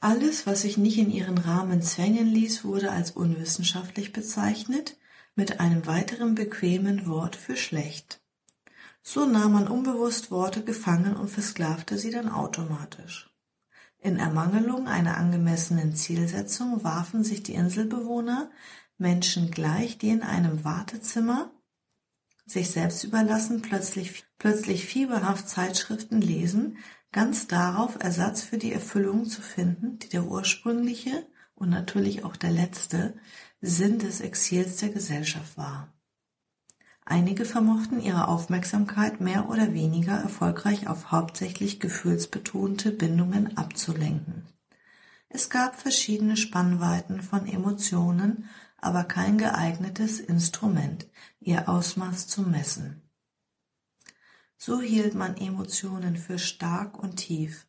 Alles, 0.00 0.46
was 0.46 0.62
sich 0.62 0.76
nicht 0.76 0.98
in 0.98 1.10
ihren 1.10 1.38
Rahmen 1.38 1.80
zwängen 1.80 2.28
ließ, 2.28 2.64
wurde 2.64 2.92
als 2.92 3.12
unwissenschaftlich 3.12 4.12
bezeichnet, 4.12 4.96
mit 5.34 5.60
einem 5.60 5.86
weiteren 5.86 6.34
bequemen 6.34 7.06
Wort 7.06 7.36
für 7.36 7.56
schlecht. 7.56 8.20
So 9.02 9.26
nahm 9.26 9.52
man 9.52 9.68
unbewusst 9.68 10.30
Worte 10.30 10.62
gefangen 10.62 11.16
und 11.16 11.28
versklavte 11.28 11.98
sie 11.98 12.10
dann 12.10 12.28
automatisch. 12.28 13.30
In 14.00 14.16
Ermangelung 14.16 14.86
einer 14.86 15.16
angemessenen 15.16 15.94
Zielsetzung 15.94 16.84
warfen 16.84 17.24
sich 17.24 17.42
die 17.42 17.54
Inselbewohner 17.54 18.50
Menschen 18.96 19.50
gleich, 19.50 19.98
die 19.98 20.10
in 20.10 20.22
einem 20.22 20.64
Wartezimmer 20.64 21.50
sich 22.46 22.70
selbst 22.70 23.04
überlassen, 23.04 23.62
plötzlich, 23.62 24.24
plötzlich 24.38 24.86
fieberhaft 24.86 25.48
Zeitschriften 25.48 26.20
lesen, 26.20 26.78
ganz 27.12 27.46
darauf 27.46 27.96
Ersatz 28.00 28.42
für 28.42 28.58
die 28.58 28.72
Erfüllung 28.72 29.26
zu 29.26 29.42
finden, 29.42 29.98
die 29.98 30.08
der 30.08 30.24
ursprüngliche 30.24 31.26
und 31.54 31.70
natürlich 31.70 32.24
auch 32.24 32.36
der 32.36 32.50
letzte 32.50 33.14
Sinn 33.60 33.98
des 33.98 34.20
Exils 34.20 34.76
der 34.76 34.90
Gesellschaft 34.90 35.56
war. 35.56 35.92
Einige 37.10 37.46
vermochten 37.46 38.02
ihre 38.02 38.28
Aufmerksamkeit 38.28 39.18
mehr 39.18 39.48
oder 39.48 39.72
weniger 39.72 40.12
erfolgreich 40.12 40.88
auf 40.88 41.10
hauptsächlich 41.10 41.80
gefühlsbetonte 41.80 42.90
Bindungen 42.90 43.56
abzulenken. 43.56 44.46
Es 45.30 45.48
gab 45.48 45.80
verschiedene 45.80 46.36
Spannweiten 46.36 47.22
von 47.22 47.46
Emotionen, 47.46 48.50
aber 48.76 49.04
kein 49.04 49.38
geeignetes 49.38 50.20
Instrument, 50.20 51.08
ihr 51.40 51.70
Ausmaß 51.70 52.26
zu 52.26 52.42
messen. 52.42 53.00
So 54.58 54.82
hielt 54.82 55.14
man 55.14 55.34
Emotionen 55.38 56.18
für 56.18 56.38
stark 56.38 57.02
und 57.02 57.16
tief, 57.16 57.66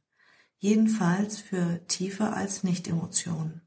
jedenfalls 0.57 1.39
für 1.39 1.87
tiefer 1.87 2.35
als 2.35 2.65
Nicht-Emotionen. 2.65 3.61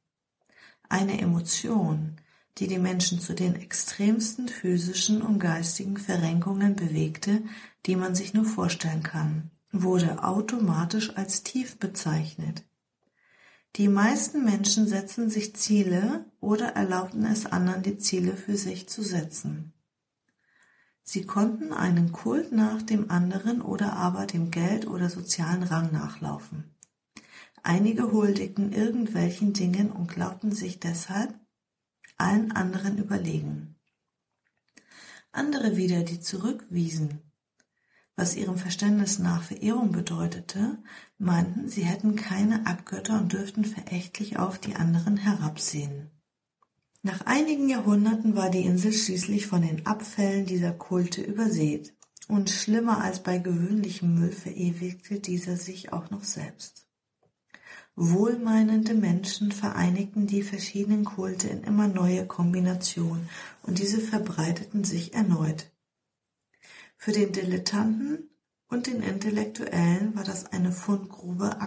Eine 0.90 1.18
Emotion, 1.18 2.20
die 2.58 2.66
die 2.66 2.78
Menschen 2.78 3.18
zu 3.18 3.34
den 3.34 3.56
extremsten 3.56 4.48
physischen 4.48 5.22
und 5.22 5.38
geistigen 5.38 5.96
Verrenkungen 5.96 6.76
bewegte, 6.76 7.42
die 7.86 7.96
man 7.96 8.14
sich 8.14 8.34
nur 8.34 8.44
vorstellen 8.44 9.02
kann, 9.02 9.50
wurde 9.70 10.22
automatisch 10.22 11.16
als 11.16 11.42
tief 11.42 11.78
bezeichnet. 11.78 12.64
Die 13.76 13.88
meisten 13.88 14.44
Menschen 14.44 14.86
setzen 14.86 15.30
sich 15.30 15.56
Ziele 15.56 16.26
oder 16.40 16.74
erlaubten 16.74 17.24
es 17.24 17.46
anderen, 17.46 17.82
die 17.82 17.96
Ziele 17.96 18.36
für 18.36 18.58
sich 18.58 18.86
zu 18.86 19.02
setzen. 19.02 19.72
Sie 21.02 21.24
konnten 21.24 21.72
einen 21.72 22.12
Kult 22.12 22.52
nach 22.52 22.82
dem 22.82 23.10
anderen 23.10 23.62
oder 23.62 23.94
aber 23.94 24.26
dem 24.26 24.50
Geld 24.50 24.86
oder 24.86 25.08
sozialen 25.08 25.62
Rang 25.62 25.90
nachlaufen. 25.90 26.74
Einige 27.62 28.12
huldigten 28.12 28.72
irgendwelchen 28.72 29.52
Dingen 29.52 29.90
und 29.90 30.08
glaubten 30.08 30.52
sich 30.52 30.78
deshalb 30.78 31.34
allen 32.22 32.52
anderen 32.52 32.98
überlegen. 32.98 33.74
Andere 35.32 35.76
wieder, 35.76 36.02
die 36.02 36.20
zurückwiesen, 36.20 37.20
was 38.16 38.36
ihrem 38.36 38.56
Verständnis 38.56 39.18
nach 39.18 39.42
Verehrung 39.42 39.90
bedeutete, 39.90 40.78
meinten, 41.18 41.68
sie 41.68 41.82
hätten 41.82 42.14
keine 42.14 42.66
Abgötter 42.66 43.18
und 43.18 43.32
dürften 43.32 43.64
verächtlich 43.64 44.38
auf 44.38 44.58
die 44.58 44.76
anderen 44.76 45.16
herabsehen. 45.16 46.10
Nach 47.02 47.22
einigen 47.26 47.68
Jahrhunderten 47.68 48.36
war 48.36 48.50
die 48.50 48.64
Insel 48.64 48.92
schließlich 48.92 49.46
von 49.46 49.62
den 49.62 49.86
Abfällen 49.86 50.46
dieser 50.46 50.72
Kulte 50.72 51.22
übersät, 51.22 51.94
und 52.28 52.50
schlimmer 52.50 53.02
als 53.02 53.22
bei 53.22 53.38
gewöhnlichem 53.38 54.14
Müll 54.14 54.30
verewigte 54.30 55.18
dieser 55.18 55.56
sich 55.56 55.92
auch 55.92 56.10
noch 56.10 56.22
selbst. 56.22 56.86
Wohlmeinende 57.94 58.94
Menschen 58.94 59.52
vereinigten 59.52 60.26
die 60.26 60.42
verschiedenen 60.42 61.04
Kulte 61.04 61.48
in 61.48 61.62
immer 61.62 61.88
neue 61.88 62.26
Kombinationen, 62.26 63.28
und 63.62 63.78
diese 63.78 64.00
verbreiteten 64.00 64.82
sich 64.82 65.12
erneut. 65.12 65.70
Für 66.96 67.12
den 67.12 67.32
Dilettanten 67.32 68.30
und 68.68 68.86
den 68.86 69.02
Intellektuellen 69.02 70.14
war 70.14 70.24
das 70.24 70.46
eine 70.46 70.72
Fundgrube 70.72 71.58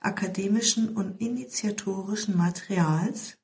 akademischen 0.00 0.96
und 0.96 1.20
initiatorischen 1.20 2.36
Materials, 2.36 3.38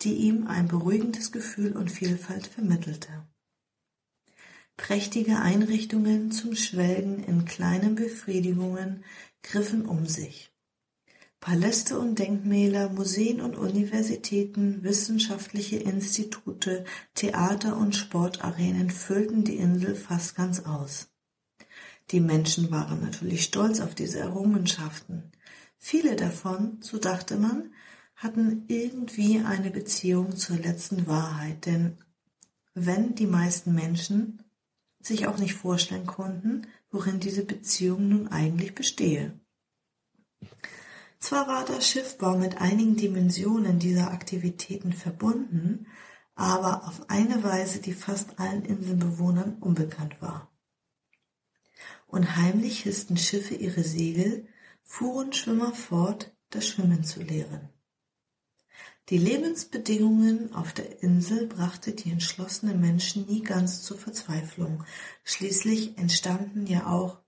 die 0.00 0.14
ihm 0.14 0.46
ein 0.46 0.66
beruhigendes 0.66 1.30
Gefühl 1.30 1.76
und 1.76 1.90
Vielfalt 1.90 2.46
vermittelte. 2.46 3.26
Prächtige 4.78 5.40
Einrichtungen 5.40 6.32
zum 6.32 6.54
Schwelgen 6.54 7.22
in 7.22 7.44
kleinen 7.44 7.96
Befriedigungen 7.96 9.04
griffen 9.42 9.84
um 9.84 10.06
sich. 10.06 10.49
Paläste 11.40 11.98
und 11.98 12.18
Denkmäler, 12.18 12.90
Museen 12.90 13.40
und 13.40 13.56
Universitäten, 13.56 14.82
wissenschaftliche 14.82 15.76
Institute, 15.76 16.84
Theater 17.14 17.78
und 17.78 17.96
Sportarenen 17.96 18.90
füllten 18.90 19.42
die 19.44 19.56
Insel 19.56 19.94
fast 19.94 20.36
ganz 20.36 20.60
aus. 20.60 21.08
Die 22.10 22.20
Menschen 22.20 22.70
waren 22.70 23.00
natürlich 23.00 23.44
stolz 23.44 23.80
auf 23.80 23.94
diese 23.94 24.18
Errungenschaften. 24.18 25.32
Viele 25.78 26.14
davon, 26.14 26.78
so 26.82 26.98
dachte 26.98 27.36
man, 27.36 27.72
hatten 28.16 28.64
irgendwie 28.68 29.38
eine 29.38 29.70
Beziehung 29.70 30.36
zur 30.36 30.56
letzten 30.56 31.06
Wahrheit, 31.06 31.64
denn 31.64 31.96
wenn 32.74 33.14
die 33.14 33.26
meisten 33.26 33.74
Menschen 33.74 34.42
sich 35.00 35.26
auch 35.26 35.38
nicht 35.38 35.54
vorstellen 35.54 36.06
konnten, 36.06 36.66
worin 36.90 37.18
diese 37.18 37.46
Beziehung 37.46 38.10
nun 38.10 38.28
eigentlich 38.28 38.74
bestehe. 38.74 39.40
Zwar 41.20 41.46
war 41.46 41.64
der 41.66 41.82
Schiffbau 41.82 42.36
mit 42.36 42.60
einigen 42.60 42.96
Dimensionen 42.96 43.78
dieser 43.78 44.10
Aktivitäten 44.10 44.94
verbunden, 44.94 45.86
aber 46.34 46.88
auf 46.88 47.10
eine 47.10 47.44
Weise, 47.44 47.80
die 47.80 47.92
fast 47.92 48.40
allen 48.40 48.64
Inselbewohnern 48.64 49.58
unbekannt 49.60 50.22
war. 50.22 50.50
Und 52.06 52.36
heimlich 52.36 52.80
hissten 52.80 53.18
Schiffe 53.18 53.54
ihre 53.54 53.84
Segel, 53.84 54.48
fuhren 54.82 55.34
Schwimmer 55.34 55.74
fort, 55.74 56.34
das 56.48 56.66
Schwimmen 56.66 57.04
zu 57.04 57.22
lehren. 57.22 57.68
Die 59.10 59.18
Lebensbedingungen 59.18 60.54
auf 60.54 60.72
der 60.72 61.02
Insel 61.02 61.46
brachte 61.46 61.92
die 61.92 62.10
entschlossenen 62.10 62.80
Menschen 62.80 63.26
nie 63.26 63.42
ganz 63.42 63.82
zur 63.82 63.98
Verzweiflung. 63.98 64.84
Schließlich 65.24 65.98
entstammten 65.98 66.66
ja 66.66 66.86
auch 66.86 67.19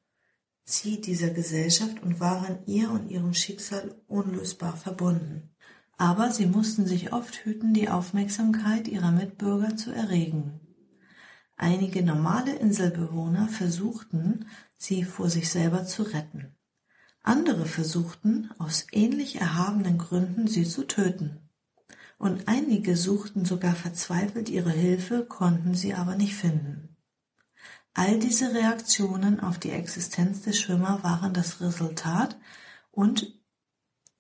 sie 0.65 1.01
dieser 1.01 1.31
Gesellschaft 1.31 2.03
und 2.03 2.21
waren 2.21 2.59
ihr 2.67 2.91
und 2.91 3.11
ihrem 3.11 3.35
Schicksal 3.35 3.95
unlösbar 4.09 4.77
verbunden. 4.77 5.51
Aber 5.97 6.31
sie 6.31 6.47
mussten 6.47 6.87
sich 6.87 7.13
oft 7.13 7.45
hüten, 7.45 7.75
die 7.75 7.89
Aufmerksamkeit 7.89 8.89
ihrer 8.89 9.13
Mitbürger 9.13 9.77
zu 9.77 9.93
erregen. 9.93 10.61
Einige 11.57 12.03
normale 12.03 12.55
Inselbewohner 12.55 13.49
versuchten, 13.49 14.47
sie 14.77 15.05
vor 15.05 15.29
sich 15.29 15.51
selber 15.51 15.85
zu 15.85 16.03
retten. 16.03 16.57
Andere 17.23 17.67
versuchten, 17.67 18.51
aus 18.59 18.87
ähnlich 18.91 19.41
erhabenen 19.41 19.99
Gründen 19.99 20.49
sie 20.49 20.65
zu 20.65 20.85
töten 20.85 21.43
und 22.23 22.47
einige 22.47 22.97
suchten 22.97 23.45
sogar 23.45 23.75
verzweifelt 23.75 24.49
ihre 24.49 24.71
Hilfe, 24.71 25.27
konnten 25.27 25.75
sie 25.75 25.93
aber 25.93 26.15
nicht 26.15 26.37
finden. 26.37 26.92
All 27.95 28.19
diese 28.19 28.55
Reaktionen 28.55 29.41
auf 29.41 29.59
die 29.59 29.71
Existenz 29.71 30.43
der 30.43 30.53
Schwimmer 30.53 31.03
waren 31.03 31.35
das 31.35 31.61
Resultat 31.61 32.39
und 32.91 33.39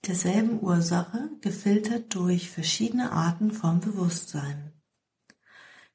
derselben 0.07 0.61
Ursache, 0.61 1.31
gefiltert 1.41 2.15
durch 2.15 2.51
verschiedene 2.51 3.13
Arten 3.13 3.53
von 3.53 3.81
Bewusstsein. 3.81 4.73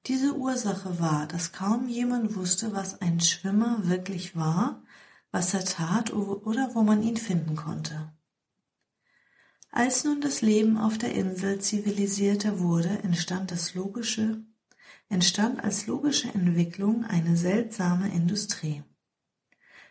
Diese 0.05 0.35
Ursache 0.35 0.99
war, 0.99 1.27
dass 1.27 1.51
kaum 1.51 1.89
jemand 1.89 2.35
wusste, 2.35 2.73
was 2.73 3.01
ein 3.01 3.19
Schwimmer 3.19 3.87
wirklich 3.87 4.35
war, 4.35 4.81
was 5.31 5.53
er 5.53 5.65
tat 5.65 6.13
oder 6.13 6.73
wo 6.73 6.83
man 6.83 7.03
ihn 7.03 7.17
finden 7.17 7.55
konnte. 7.55 8.13
Als 9.69 10.05
nun 10.05 10.21
das 10.21 10.41
Leben 10.41 10.77
auf 10.77 10.97
der 10.97 11.13
Insel 11.13 11.59
zivilisierter 11.59 12.59
wurde, 12.59 12.89
entstand 13.03 13.51
das 13.51 13.73
logische, 13.73 14.41
entstand 15.09 15.63
als 15.63 15.87
logische 15.87 16.27
Entwicklung 16.33 17.05
eine 17.05 17.37
seltsame 17.37 18.09
Industrie. 18.13 18.83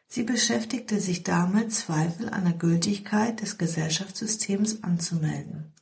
Sie 0.09 0.22
beschäftigte 0.22 1.00
sich 1.00 1.24
damit, 1.24 1.72
Zweifel 1.72 2.29
an 2.29 2.44
der 2.44 2.55
Gültigkeit 2.55 3.40
des 3.40 3.59
Gesellschaftssystems 3.59 4.83
anzumelden. 4.85 5.72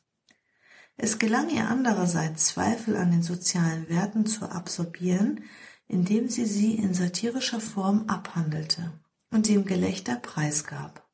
Es 0.97 1.19
gelang 1.19 1.49
ihr 1.49 1.67
andererseits, 1.67 2.47
Zweifel 2.47 2.95
an 2.95 3.11
den 3.11 3.21
sozialen 3.21 3.89
Werten 3.89 4.25
zu 4.25 4.49
absorbieren, 4.49 5.43
indem 5.87 6.29
sie 6.29 6.45
sie 6.45 6.75
in 6.75 6.93
satirischer 6.93 7.59
Form 7.59 8.05
abhandelte 8.07 8.93
und 9.29 9.47
dem 9.47 9.65
Gelächter 9.65 10.15
preisgab. 10.15 11.05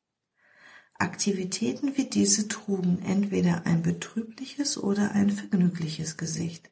Aktivitäten 0.94 1.96
wie 1.96 2.04
diese 2.04 2.46
trugen 2.46 3.02
entweder 3.02 3.66
ein 3.66 3.82
betrübliches 3.82 4.78
oder 4.78 5.12
ein 5.12 5.30
vergnügliches 5.30 6.16
Gesicht. 6.16 6.70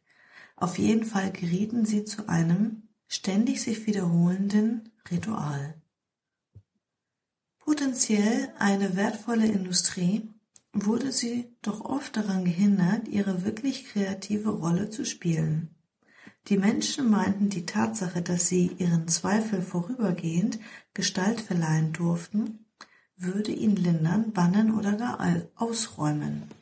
Auf 0.60 0.78
jeden 0.78 1.04
Fall 1.04 1.32
gerieten 1.32 1.86
sie 1.86 2.04
zu 2.04 2.28
einem 2.28 2.82
ständig 3.08 3.62
sich 3.62 3.86
wiederholenden 3.86 4.92
Ritual. 5.10 5.74
Potenziell 7.58 8.52
eine 8.58 8.94
wertvolle 8.94 9.46
Industrie, 9.46 10.28
wurde 10.72 11.12
sie 11.12 11.48
doch 11.62 11.80
oft 11.80 12.16
daran 12.16 12.44
gehindert, 12.44 13.08
ihre 13.08 13.44
wirklich 13.44 13.86
kreative 13.86 14.50
Rolle 14.50 14.90
zu 14.90 15.04
spielen. 15.04 15.74
Die 16.48 16.58
Menschen 16.58 17.10
meinten 17.10 17.48
die 17.48 17.66
Tatsache, 17.66 18.22
dass 18.22 18.48
sie 18.48 18.70
ihren 18.78 19.08
Zweifel 19.08 19.62
vorübergehend 19.62 20.58
Gestalt 20.94 21.40
verleihen 21.40 21.92
durften, 21.92 22.66
würde 23.16 23.52
ihn 23.52 23.76
lindern, 23.76 24.32
bannen 24.32 24.74
oder 24.74 24.92
gar 24.92 25.18
ausräumen. 25.56 26.59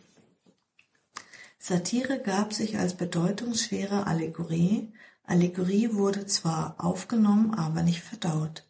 Satire 1.59 2.21
gab 2.21 2.53
sich 2.53 2.79
als 2.79 2.95
bedeutungsschwere 2.95 4.07
Allegorie. 4.07 4.93
Allegorie 5.25 5.93
wurde 5.93 6.27
zwar 6.27 6.77
aufgenommen, 6.79 7.53
aber 7.55 7.83
nicht 7.83 8.03
verdaut. 8.03 8.65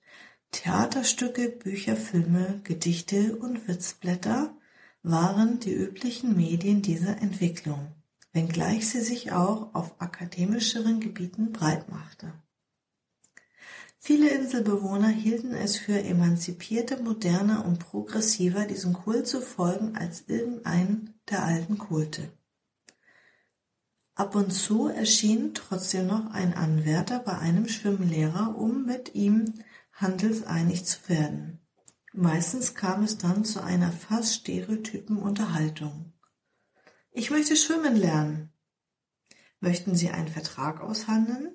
Theaterstücke, 0.50 1.50
Bücher, 1.50 1.96
Filme, 1.96 2.60
Gedichte 2.64 3.36
und 3.36 3.68
Witzblätter 3.68 4.56
waren 5.02 5.60
die 5.60 5.72
üblichen 5.72 6.34
Medien 6.34 6.80
dieser 6.82 7.20
Entwicklung, 7.20 7.92
wenngleich 8.32 8.88
sie 8.88 9.02
sich 9.02 9.32
auch 9.32 9.74
auf 9.74 10.00
akademischeren 10.00 11.00
Gebieten 11.00 11.52
breitmachte. 11.52 12.32
Viele 13.98 14.30
Inselbewohner 14.30 15.08
hielten 15.08 15.52
es 15.52 15.76
für 15.76 16.02
emanzipierter, 16.02 17.02
moderner 17.02 17.66
und 17.66 17.78
progressiver, 17.78 18.64
diesem 18.64 18.94
Kult 18.94 19.26
zu 19.26 19.42
folgen 19.42 19.96
als 19.96 20.24
irgendein 20.28 21.14
der 21.28 21.44
alten 21.44 21.78
Kulte. 21.78 22.30
Ab 24.18 24.34
und 24.34 24.50
zu 24.50 24.88
erschien 24.88 25.54
trotzdem 25.54 26.08
noch 26.08 26.32
ein 26.32 26.52
Anwärter 26.52 27.20
bei 27.20 27.38
einem 27.38 27.68
Schwimmlehrer, 27.68 28.56
um 28.58 28.84
mit 28.84 29.14
ihm 29.14 29.54
handelseinig 29.92 30.84
zu 30.86 31.08
werden. 31.08 31.60
Meistens 32.12 32.74
kam 32.74 33.04
es 33.04 33.18
dann 33.18 33.44
zu 33.44 33.62
einer 33.62 33.92
fast 33.92 34.34
stereotypen 34.34 35.18
Unterhaltung. 35.18 36.14
Ich 37.12 37.30
möchte 37.30 37.54
schwimmen 37.54 37.94
lernen. 37.94 38.52
Möchten 39.60 39.94
Sie 39.94 40.10
einen 40.10 40.26
Vertrag 40.26 40.80
aushandeln? 40.80 41.52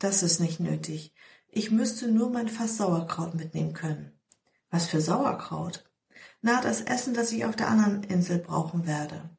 Das 0.00 0.24
ist 0.24 0.40
nicht 0.40 0.58
nötig. 0.58 1.14
Ich 1.46 1.70
müsste 1.70 2.10
nur 2.10 2.28
mein 2.28 2.48
Fass 2.48 2.76
Sauerkraut 2.76 3.36
mitnehmen 3.36 3.72
können. 3.72 4.18
Was 4.68 4.88
für 4.88 5.00
Sauerkraut? 5.00 5.88
Na, 6.42 6.60
das 6.60 6.80
Essen, 6.80 7.14
das 7.14 7.30
ich 7.30 7.44
auf 7.44 7.54
der 7.54 7.68
anderen 7.68 8.02
Insel 8.02 8.40
brauchen 8.40 8.84
werde. 8.84 9.30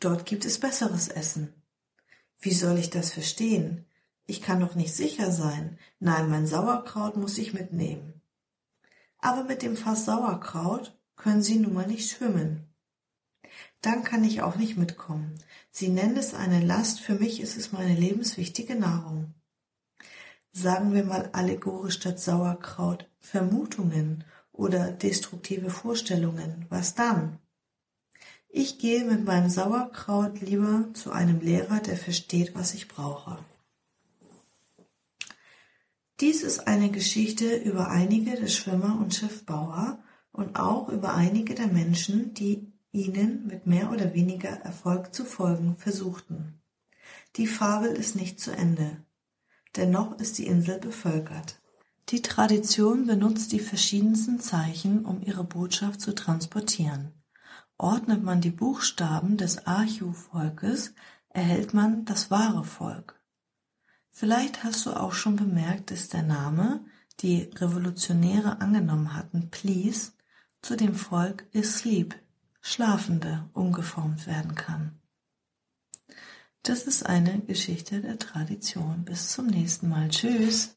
Dort 0.00 0.26
gibt 0.26 0.44
es 0.44 0.60
besseres 0.60 1.08
Essen. 1.08 1.54
Wie 2.42 2.52
soll 2.52 2.78
ich 2.78 2.90
das 2.90 3.12
verstehen? 3.12 3.86
Ich 4.26 4.42
kann 4.42 4.58
doch 4.58 4.74
nicht 4.74 4.92
sicher 4.94 5.30
sein. 5.30 5.78
Nein, 6.00 6.28
mein 6.28 6.46
Sauerkraut 6.48 7.16
muss 7.16 7.38
ich 7.38 7.54
mitnehmen. 7.54 8.20
Aber 9.18 9.44
mit 9.44 9.62
dem 9.62 9.76
Fass 9.76 10.04
Sauerkraut 10.04 10.98
können 11.14 11.42
Sie 11.42 11.56
nun 11.56 11.72
mal 11.72 11.86
nicht 11.86 12.10
schwimmen. 12.10 12.66
Dann 13.80 14.02
kann 14.02 14.24
ich 14.24 14.42
auch 14.42 14.56
nicht 14.56 14.76
mitkommen. 14.76 15.38
Sie 15.70 15.88
nennen 15.88 16.16
es 16.16 16.34
eine 16.34 16.60
Last, 16.60 16.98
für 17.00 17.14
mich 17.14 17.40
ist 17.40 17.56
es 17.56 17.70
meine 17.70 17.94
lebenswichtige 17.94 18.74
Nahrung. 18.74 19.34
Sagen 20.50 20.92
wir 20.94 21.04
mal 21.04 21.30
allegorisch 21.32 21.94
statt 21.94 22.18
Sauerkraut 22.18 23.08
Vermutungen 23.20 24.24
oder 24.50 24.90
destruktive 24.90 25.70
Vorstellungen. 25.70 26.66
Was 26.70 26.96
dann? 26.96 27.38
Ich 28.54 28.78
gehe 28.78 29.06
mit 29.06 29.24
meinem 29.24 29.48
Sauerkraut 29.48 30.42
lieber 30.42 30.92
zu 30.92 31.10
einem 31.10 31.40
Lehrer, 31.40 31.80
der 31.80 31.96
versteht, 31.96 32.54
was 32.54 32.74
ich 32.74 32.86
brauche. 32.86 33.38
Dies 36.20 36.42
ist 36.42 36.68
eine 36.68 36.90
Geschichte 36.90 37.56
über 37.56 37.88
einige 37.88 38.36
der 38.36 38.48
Schwimmer 38.48 38.98
und 39.00 39.14
Schiffbauer 39.14 39.98
und 40.32 40.56
auch 40.56 40.90
über 40.90 41.14
einige 41.14 41.54
der 41.54 41.68
Menschen, 41.68 42.34
die 42.34 42.70
ihnen 42.92 43.46
mit 43.46 43.66
mehr 43.66 43.90
oder 43.90 44.12
weniger 44.12 44.50
Erfolg 44.50 45.14
zu 45.14 45.24
folgen 45.24 45.76
versuchten. 45.78 46.60
Die 47.36 47.46
Fabel 47.46 47.92
ist 47.92 48.16
nicht 48.16 48.38
zu 48.38 48.50
Ende. 48.50 48.98
Dennoch 49.76 50.18
ist 50.18 50.36
die 50.36 50.46
Insel 50.46 50.78
bevölkert. 50.78 51.58
Die 52.10 52.20
Tradition 52.20 53.06
benutzt 53.06 53.52
die 53.52 53.60
verschiedensten 53.60 54.40
Zeichen, 54.40 55.06
um 55.06 55.22
ihre 55.22 55.44
Botschaft 55.44 56.02
zu 56.02 56.14
transportieren. 56.14 57.14
Ordnet 57.82 58.22
man 58.22 58.40
die 58.40 58.52
Buchstaben 58.52 59.36
des 59.36 59.66
Archu-Volkes, 59.66 60.94
erhält 61.30 61.74
man 61.74 62.04
das 62.04 62.30
wahre 62.30 62.62
Volk. 62.62 63.20
Vielleicht 64.12 64.62
hast 64.62 64.86
du 64.86 64.92
auch 64.92 65.14
schon 65.14 65.34
bemerkt, 65.34 65.90
dass 65.90 66.08
der 66.08 66.22
Name, 66.22 66.84
die 67.18 67.50
Revolutionäre 67.56 68.60
angenommen 68.60 69.16
hatten, 69.16 69.50
Please, 69.50 70.12
zu 70.60 70.76
dem 70.76 70.94
Volk 70.94 71.44
Asleep, 71.56 72.14
Schlafende, 72.60 73.50
umgeformt 73.52 74.28
werden 74.28 74.54
kann. 74.54 75.00
Das 76.62 76.84
ist 76.84 77.04
eine 77.04 77.40
Geschichte 77.40 78.00
der 78.00 78.20
Tradition. 78.20 79.04
Bis 79.04 79.30
zum 79.30 79.48
nächsten 79.48 79.88
Mal. 79.88 80.08
Tschüss. 80.08 80.76